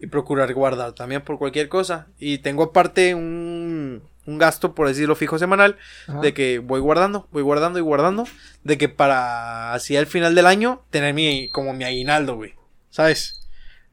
[0.00, 2.08] y procurar guardar también por cualquier cosa.
[2.18, 5.76] Y tengo aparte un, un gasto, por decirlo fijo semanal,
[6.08, 6.20] Ajá.
[6.20, 8.26] de que voy guardando, voy guardando y guardando,
[8.64, 12.54] de que para así al final del año tener mi, como mi aguinaldo, güey.
[12.90, 13.43] ¿Sabes?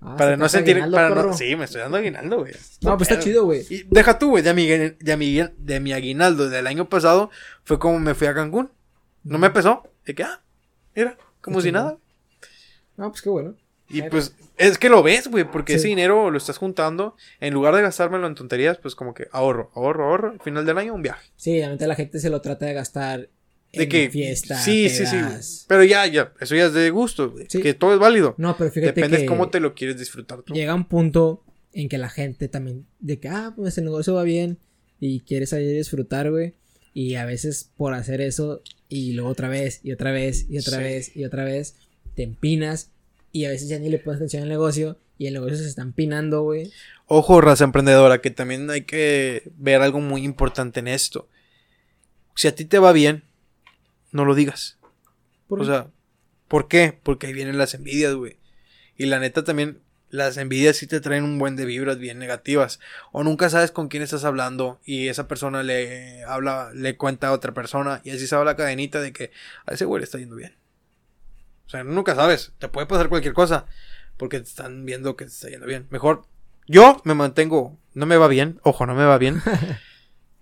[0.04, 2.54] Ah, para se no sentir, para no, sí, me estoy dando aguinaldo, güey.
[2.82, 3.66] No, pues está chido, güey.
[3.70, 7.30] Y deja tú, güey, de mi, de, mi, de mi aguinaldo del año pasado
[7.64, 8.72] fue como me fui a Cancún.
[9.24, 9.84] No me pesó.
[10.06, 10.41] De que, ah,
[10.95, 11.97] mira, como si nada.
[12.97, 13.56] No, pues qué bueno.
[13.89, 15.80] Y pues es que lo ves, güey, porque Sí.
[15.80, 17.16] ese dinero lo estás juntando.
[17.39, 20.32] En lugar de gastármelo en tonterías, pues como que ahorro, ahorro, ahorro.
[20.32, 21.30] Al final del año, un viaje.
[21.36, 23.30] Sí, realmente la gente se lo trata de gastar
[23.74, 24.09] De en que.
[24.09, 25.17] fiesta, sí, sí, sí.
[25.67, 26.34] Pero ya, ya.
[26.41, 27.34] Eso ya es de gusto.
[27.47, 27.61] Sí.
[27.61, 28.36] Que todo es válido.
[28.38, 30.53] No, pero fíjate Depende que de cómo te lo quieres disfrutar tú.
[30.53, 31.43] llega un punto
[31.74, 34.57] en que la gente también, de que, ah, pues el negocio va bien
[34.99, 36.53] y quieres salir a disfrutar, güey.
[36.93, 40.78] Y a veces por hacer eso y luego otra vez y otra vez y otra
[40.80, 40.84] Sí.
[40.84, 41.76] vez y otra vez
[42.15, 42.91] te empinas
[43.32, 45.82] y a veces ya ni le pones atención al negocio y el negocio se está
[45.84, 46.69] empinando, güey.
[47.05, 51.30] Ojo, raza emprendedora, que también hay que ver algo muy importante en esto.
[52.36, 53.24] Si a ti te va bien,
[54.12, 54.78] no lo digas.
[55.47, 55.88] ¿Por O sea,
[56.47, 56.97] ¿por qué?
[57.03, 58.38] Porque ahí vienen las envidias, güey.
[58.97, 62.80] Y la neta también, las envidias sí te traen un buen de vibras bien negativas.
[63.12, 67.32] O nunca sabes con quién estás hablando y esa persona le habla, le cuenta a
[67.32, 69.32] otra persona y así se va la cadenita de que
[69.66, 70.55] a ese güey le está yendo bien.
[71.66, 73.66] O sea, nunca sabes, te puede pasar cualquier cosa
[74.18, 75.88] porque te están viendo que te está yendo bien.
[75.89, 76.26] Mejor,
[76.68, 79.41] yo me mantengo, no me va bien, ojo, no me va bien.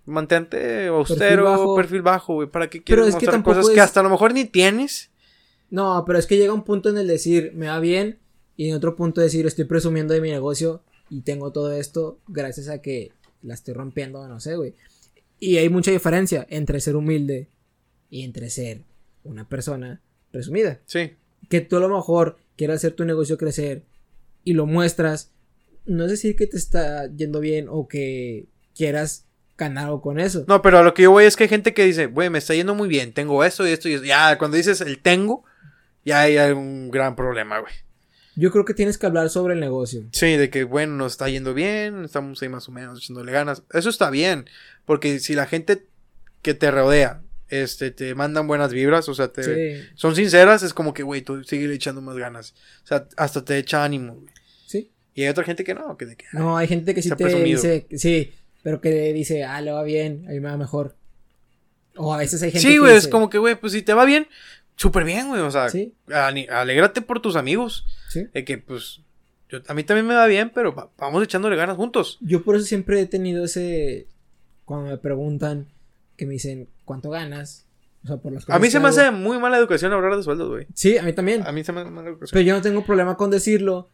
[0.09, 1.75] Mantente austero, bajo.
[1.75, 2.49] perfil bajo, güey.
[2.49, 4.33] ¿Para qué Pero quieres es que mostrar tampoco cosas que es- hasta a lo mejor
[4.33, 5.09] ni tienes?
[5.69, 8.17] No, pero es que llega un punto en el decir, me va bien,
[8.57, 12.67] y en otro punto decir, estoy presumiendo de mi negocio y tengo todo esto gracias
[12.69, 13.11] a que
[13.43, 14.73] la estoy rompiendo, no sé, güey.
[15.39, 17.47] Y hay mucha diferencia entre ser humilde
[18.09, 18.81] y entre ser
[19.23, 20.01] una persona
[20.31, 20.79] presumida.
[20.85, 21.11] Sí.
[21.49, 23.83] Que tú a lo mejor quieras hacer tu negocio crecer
[24.43, 25.31] y lo muestras,
[25.85, 29.25] no es decir que te está yendo bien o que quieras
[29.59, 30.45] ganar algo con eso.
[30.47, 32.39] No, pero a lo que yo voy es que hay gente que dice, güey, me
[32.39, 34.05] está yendo muy bien, tengo esto y esto y esto.
[34.05, 35.43] Ya, cuando dices el tengo,
[36.05, 37.73] ya hay un gran problema, güey.
[38.35, 40.05] Yo creo que tienes que hablar sobre el negocio.
[40.13, 43.63] Sí, de que, bueno, nos está yendo bien, estamos ahí más o menos echándole ganas.
[43.73, 44.45] Eso está bien,
[44.85, 45.85] porque si la gente
[46.41, 50.73] que te rodea, este, te mandan buenas vibras, o sea, te, Sí, son sinceras, es
[50.73, 52.53] como que, güey, tú sigue echando más ganas.
[52.83, 54.33] O sea, hasta te echa ánimo, güey.
[54.65, 54.91] sí.
[55.13, 56.25] Y hay otra gente que no, que de que...
[56.31, 57.61] No, hay gente que sí te presumido.
[57.61, 58.33] dice, sí,
[58.63, 60.95] pero que dice, ah, le va bien, a mí me va mejor.
[61.95, 63.93] O a veces hay gente Sí, que güey, es como que, güey, pues si te
[63.93, 64.27] va bien,
[64.75, 65.41] súper bien, güey.
[65.41, 65.93] O sea, Sí.
[66.07, 67.85] alégrate por tus amigos.
[68.09, 68.27] Sí.
[68.33, 69.01] De que, pues,
[69.49, 72.17] yo, a mí también me va bien, pero va- vamos echándole ganas juntos.
[72.21, 74.07] Yo por eso siempre he tenido ese,
[74.65, 75.67] cuando me preguntan,
[76.15, 77.65] que me dicen, ¿cuánto ganas?
[78.03, 78.97] O sea, por las A cosas mí que se me hago.
[78.97, 80.67] hace muy mala educación hablar de sueldos, güey.
[80.73, 81.45] Sí, a mí también.
[81.45, 82.29] A mí se me hace mala educación.
[82.33, 83.89] Pero yo no tengo problema con decirlo.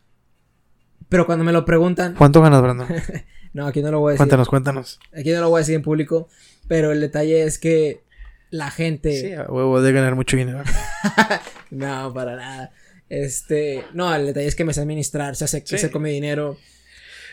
[1.10, 2.88] Pero cuando me lo preguntan, ¿Cuánto ganas, Brandon?
[3.56, 4.20] no, aquí no lo voy a decir.
[4.20, 5.00] cuéntanos, cuéntanos.
[5.18, 6.28] Aquí no lo voy a decir en público.
[6.68, 8.02] Pero el detalle es que
[8.50, 9.20] la gente.
[9.20, 10.62] Sí, a huevo de ganar mucho dinero.
[11.72, 12.72] No, para nada.
[13.10, 15.90] Este, no, el detalle es que me sé administrar, se hace, Sí.
[15.90, 16.58] con mi dinero.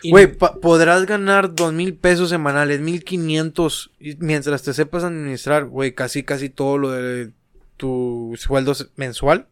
[0.05, 5.93] Güey, no- podrás ganar dos mil pesos semanales, mil quinientos, mientras te sepas administrar, güey,
[5.95, 7.31] casi, casi todo lo de
[7.77, 9.47] tu sueldo se- mensual,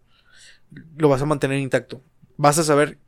[0.97, 2.03] lo vas a mantener intacto.
[2.37, 2.99] Vas a saber,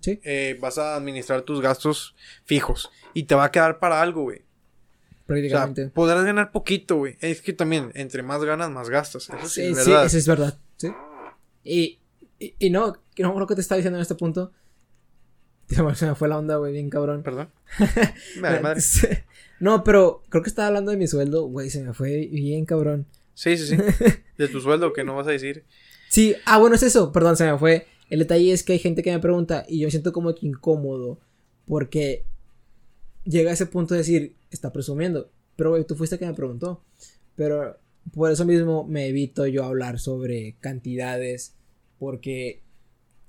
[0.00, 0.20] Sí.
[0.24, 4.38] eh, vas a administrar tus gastos fijos y te va a quedar para algo, güey.
[4.38, 5.86] O sea, prácticamente.
[5.88, 7.16] podrás ganar poquito, güey.
[7.20, 9.28] Es que también, entre más ganas, más gastas.
[9.28, 10.06] Eso sí, sí, es sí, verdad.
[10.06, 10.58] eso es verdad.
[10.76, 10.88] Sí.
[11.62, 11.98] Y,
[12.38, 14.52] y, y no, que no creo que te estaba diciendo en este punto.
[15.68, 17.22] Se me, se me fue la onda, güey, bien cabrón.
[17.22, 17.48] Perdón.
[18.40, 18.82] Madre, madre.
[19.60, 23.06] No, pero creo que estaba hablando de mi sueldo, güey, se me fue bien cabrón.
[23.34, 23.76] Sí, sí, sí.
[24.36, 25.64] De tu sueldo, que no vas a decir.
[26.08, 27.86] Sí, ah, bueno, es eso, perdón, se me fue.
[28.08, 30.44] El detalle es que hay gente que me pregunta y yo me siento como que
[30.44, 31.20] incómodo
[31.68, 32.24] porque
[33.24, 36.82] llega a ese punto de decir, está presumiendo, pero güey, tú fuiste que me preguntó.
[37.36, 37.78] Pero
[38.12, 41.54] por eso mismo me evito yo hablar sobre cantidades
[41.98, 42.62] porque,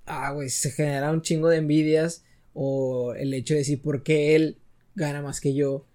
[0.05, 2.23] ah, güey, se genera un chingo de envidias
[2.53, 4.57] o el hecho de decir por qué él
[4.95, 5.85] gana más que yo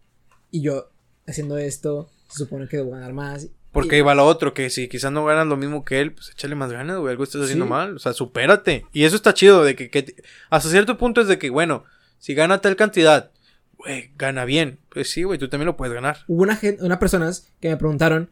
[0.50, 0.90] y yo
[1.26, 3.48] haciendo esto se supone que debo ganar más.
[3.72, 6.54] Porque va lo otro, que si quizás no ganas lo mismo que él, pues échale
[6.54, 7.70] más ganas, güey, algo estás haciendo Sí.
[7.70, 8.86] mal, o sea, supérate.
[8.92, 10.14] Y eso está chido, de que,
[10.48, 11.84] hasta cierto punto es de que, bueno,
[12.18, 13.32] si gana tal cantidad,
[13.78, 14.78] güey, gana bien.
[14.90, 16.18] Pues sí, güey, tú también lo puedes ganar.
[16.28, 18.30] Hubo una gen- unas personas que me preguntaron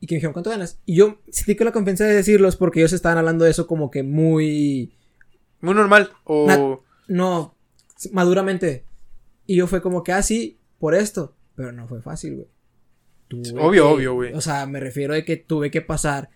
[0.00, 0.80] y que me dijeron, ¿cuánto ganas?
[0.84, 3.90] Y yo sentí con la confianza de decirlos porque ellos estaban hablando de eso como
[3.90, 4.94] que muy...
[5.60, 6.10] Muy normal.
[6.24, 6.82] O...
[7.08, 7.56] No,
[8.12, 8.84] maduramente.
[9.46, 11.36] Y yo fue como que, ah, sí, por esto.
[11.54, 12.48] Pero no fue fácil, güey.
[13.58, 14.32] Obvio, que- obvio, güey.
[14.34, 16.30] O sea, me refiero de que tuve que pasar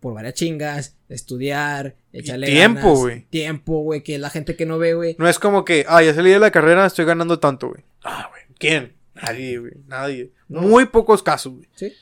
[0.00, 3.24] por varias chingas, estudiar, echarle tiempo, ganas, güey.
[3.30, 5.16] Tiempo, güey, que la gente que no ve, güey.
[5.18, 7.84] No es como que, ah, ya salí de la carrera, estoy ganando tanto, güey.
[8.04, 8.42] Ah, güey.
[8.58, 8.94] ¿Quién?
[9.14, 9.72] Nadie, güey.
[9.86, 10.32] Nadie.
[10.48, 10.62] No.
[10.62, 11.68] Muy pocos casos, güey.
[11.74, 11.92] Sí.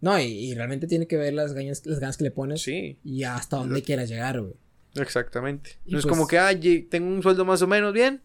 [0.00, 2.98] No, y, y realmente tiene que ver las ganas, las ganas que le pones Sí,
[3.02, 4.54] y hasta dónde quieras llegar, güey.
[4.96, 5.78] exactamente.
[5.86, 6.50] Y No es pues- como que, ah,
[6.90, 8.22] tengo un sueldo más o menos bien.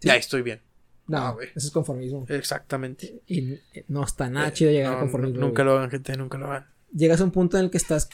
[0.00, 0.08] Sí.
[0.08, 0.60] Ya estoy bien.
[1.06, 1.48] No, Ah, güey.
[1.54, 2.24] eso es conformismo.
[2.28, 3.20] Exactamente.
[3.26, 5.40] Y eh, no está nada chido llegar No, al conformismo.
[5.40, 6.66] Nunca lo hagan, gente, nunca lo hagan.
[6.94, 8.08] Llegas a un punto en el que estás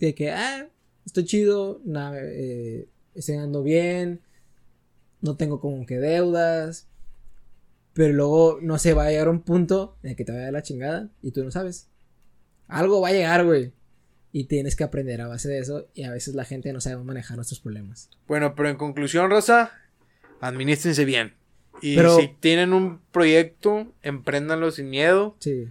[0.00, 0.68] de que, ah,
[1.06, 4.20] estoy chido, na- eh, estoy andando bien,
[5.20, 6.88] no tengo como que deudas,
[7.92, 10.42] pero luego, no sé, va a llegar un punto en el que te va a
[10.42, 11.88] dar la chingada y tú no sabes.
[12.68, 13.72] Algo va a llegar, güey.
[14.32, 17.02] Y tienes que aprender a base de eso y a veces la gente no sabe
[17.02, 18.08] manejar nuestros problemas.
[18.28, 19.72] Bueno, pero en conclusión, Rosa,
[20.40, 21.34] administrense bien.
[21.82, 25.68] Y Pero- si tienen un proyecto, empréndanlo sin miedo Sí.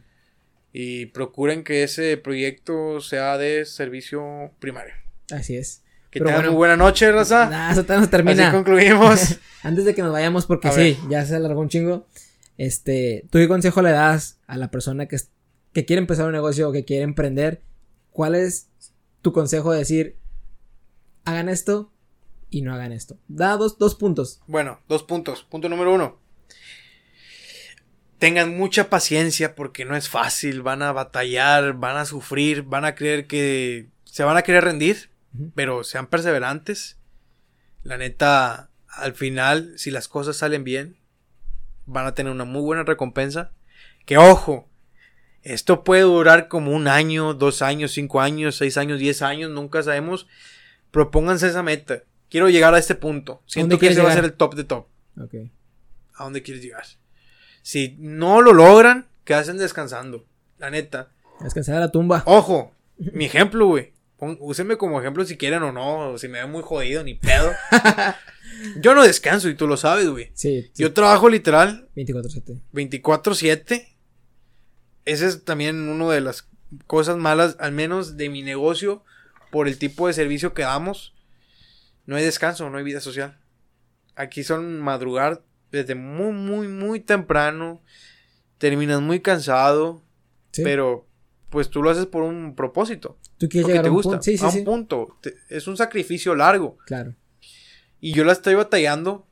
[0.72, 4.94] Y procuren que ese proyecto sea de servicio primario.
[5.32, 5.84] Así es.
[6.12, 6.52] Que tengan bueno.
[6.52, 7.50] muy buena noche, Rosa.
[7.50, 8.48] Nah, eso todavía no termina.
[8.48, 9.40] Así concluimos.
[9.64, 10.98] Antes de que nos vayamos, porque A sí, ver.
[11.10, 12.08] ya se alargó un chingo.
[12.58, 15.18] Este, ¿tú qué consejo le das a la persona que,
[15.72, 17.62] que quiere empezar un negocio o que quiere emprender?
[18.12, 18.70] ¿Cuál es
[19.22, 20.18] tu consejo de decir,
[21.26, 21.92] hagan esto
[22.50, 23.18] y no hagan esto?
[23.28, 24.42] Da dos, dos puntos.
[24.48, 25.44] Bueno, dos puntos.
[25.44, 26.18] Punto número uno.
[28.20, 30.62] Tengan mucha paciencia porque no es fácil.
[30.62, 35.10] Van a batallar, van a sufrir, van a creer que se van a querer rendir,
[35.56, 37.00] pero sean perseverantes.
[37.84, 40.98] La neta, al final, si las cosas salen bien,
[41.86, 43.52] van a tener una muy buena recompensa.
[44.06, 44.70] Que ojo,
[45.42, 49.82] esto puede durar como un año, dos años, cinco años, seis años, diez años, nunca
[49.84, 50.28] sabemos.
[50.92, 52.04] Propónganse esa meta.
[52.30, 53.42] Quiero llegar a este punto.
[53.46, 54.24] Siento que ese va a llegar?
[54.24, 54.88] ser el top de top.
[56.16, 56.84] ¿A dónde quieres llegar?
[57.62, 60.26] Si no lo logran, que hacen descansando.
[60.58, 61.10] La neta.
[61.40, 62.24] Descansar a la tumba.
[62.26, 63.94] Ojo, mi ejemplo, güey.
[64.40, 66.12] Úsenme como ejemplo si quieren o no.
[66.12, 67.52] o Si me ven muy jodido, ni pedo.
[68.82, 70.32] Yo no descanso y tú lo sabes, güey.
[70.34, 72.60] Sí, sí, Yo trabajo literal 24-7.
[72.74, 73.88] 24/7.
[75.06, 76.50] Ese es también una de las
[76.86, 79.04] cosas malas, al menos de mi negocio,
[79.52, 81.14] por el tipo de servicio que damos.
[82.06, 83.40] No hay descanso, no hay vida social.
[84.16, 85.42] Aquí son madrugar
[85.72, 87.82] desde muy, muy, muy temprano.
[88.58, 90.02] Terminas muy cansado,
[90.52, 90.64] Sí.
[90.64, 91.08] pero
[91.50, 93.18] pues tú lo haces por un propósito.
[93.38, 94.10] ¿Tú quieres llegar te a un gusta.
[94.12, 94.24] punto?
[94.24, 95.18] Sí, sí, a un punto.
[95.22, 96.78] Te- es un sacrificio largo.
[96.86, 97.16] Claro.
[98.02, 99.26] Y yo la estoy batallando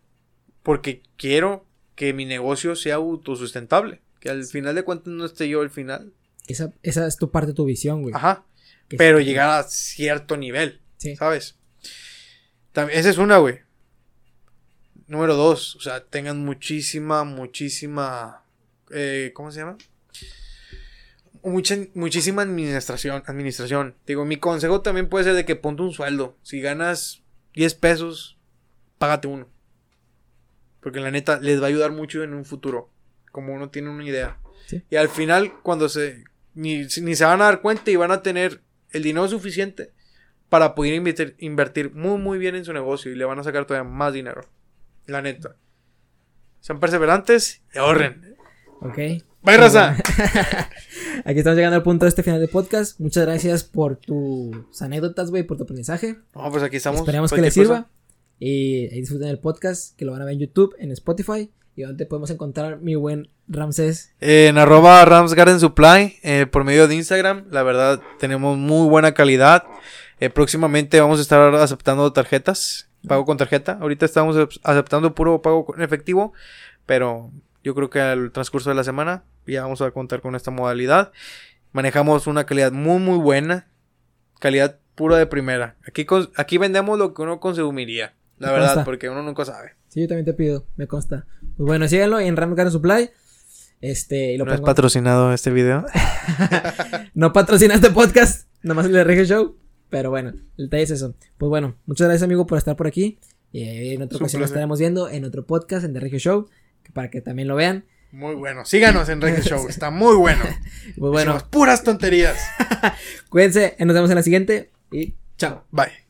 [0.63, 1.65] porque quiero
[1.95, 4.01] que mi negocio sea autosustentable.
[4.19, 6.13] Que al final de cuentas no esté yo al final.
[6.47, 8.15] Esa, esa es tu parte de tu visión, güey.
[8.15, 8.45] Ajá.
[8.87, 10.81] Que- Pero llegar a cierto nivel.
[10.97, 11.15] Sí.
[11.17, 11.55] ¿Sabes?
[12.71, 13.59] También, esa es una, güey.
[15.07, 15.75] Número dos.
[15.75, 18.43] O sea, tengan muchísima, muchísima.
[18.91, 19.77] eh, ¿Cómo se llama?
[21.43, 23.23] Mucha, muchísima administración.
[23.25, 23.95] Administración.
[24.05, 26.37] Digo, mi consejo también puede ser de que ponte un sueldo.
[26.43, 28.37] Si ganas 10 pesos,
[28.97, 29.47] págate uno.
[30.81, 32.89] Porque la neta les va a ayudar mucho en un futuro.
[33.31, 34.39] Como uno tiene una idea.
[34.65, 34.83] Sí.
[34.89, 36.23] Y al final, cuando se.
[36.53, 39.91] Ni, ni se van a dar cuenta y van a tener el dinero suficiente
[40.49, 43.11] para poder invertir, invertir muy, muy bien en su negocio.
[43.11, 44.41] Y le van a sacar todavía más dinero.
[45.07, 45.55] La neta.
[46.59, 48.35] Sean perseverantes y ahorren.
[48.81, 48.97] Ok.
[49.41, 49.95] Bye, raza.
[51.25, 52.99] Aquí estamos llegando al punto de este final de podcast.
[52.99, 56.17] Muchas gracias por tus anécdotas, güey, por tu aprendizaje.
[56.35, 56.99] No, pues aquí estamos.
[56.99, 57.83] Esperemos que les sirva.
[57.83, 57.89] cosa.
[58.39, 61.49] Y ahí disfruten el podcast, que lo van a ver en YouTube, en Spotify.
[61.75, 64.13] Y donde podemos encontrar mi buen Ramsés.
[64.19, 67.45] Eh, en arroba Rams Garden Supply, eh, por medio de Instagram.
[67.49, 69.63] La verdad, tenemos muy buena calidad.
[70.19, 72.89] Eh, próximamente vamos a estar aceptando tarjetas.
[73.07, 73.77] Pago con tarjeta.
[73.81, 76.33] Ahorita estamos aceptando puro pago con efectivo.
[76.85, 77.31] Pero
[77.63, 81.11] yo creo que al transcurso de la semana ya vamos a contar con esta modalidad.
[81.71, 83.67] Manejamos una calidad muy, muy buena.
[84.39, 85.75] Calidad pura de primera.
[85.87, 86.05] Aquí,
[86.35, 88.13] aquí vendemos lo que uno consumiría.
[88.39, 88.85] La Me verdad, consta.
[88.85, 89.71] porque uno nunca sabe.
[89.89, 91.25] Sí, yo también te pido, me consta.
[91.55, 93.09] Pues bueno, síganlo en Ram Garden Supply.
[93.81, 95.85] Este, y lo No es patrocinado este video.
[97.13, 99.55] No patrocina este podcast, nomás el de Reggae Show.
[99.89, 101.15] Pero bueno, el detalle es eso.
[101.37, 103.19] Pues bueno, muchas gracias, amigo, por estar por aquí.
[103.51, 104.43] Y en otra ocasión nos placer.
[104.45, 106.49] estaremos viendo en otro podcast, en The Reggae Show,
[106.93, 107.85] para que también lo vean.
[108.11, 108.65] Muy bueno.
[108.65, 109.67] Síganos en Reggae Show.
[109.67, 110.43] Está muy bueno.
[110.97, 112.37] Pues bueno, puras tonterías.
[113.29, 115.65] cuídense, nos vemos en la siguiente y chao.
[115.71, 116.06] Bye.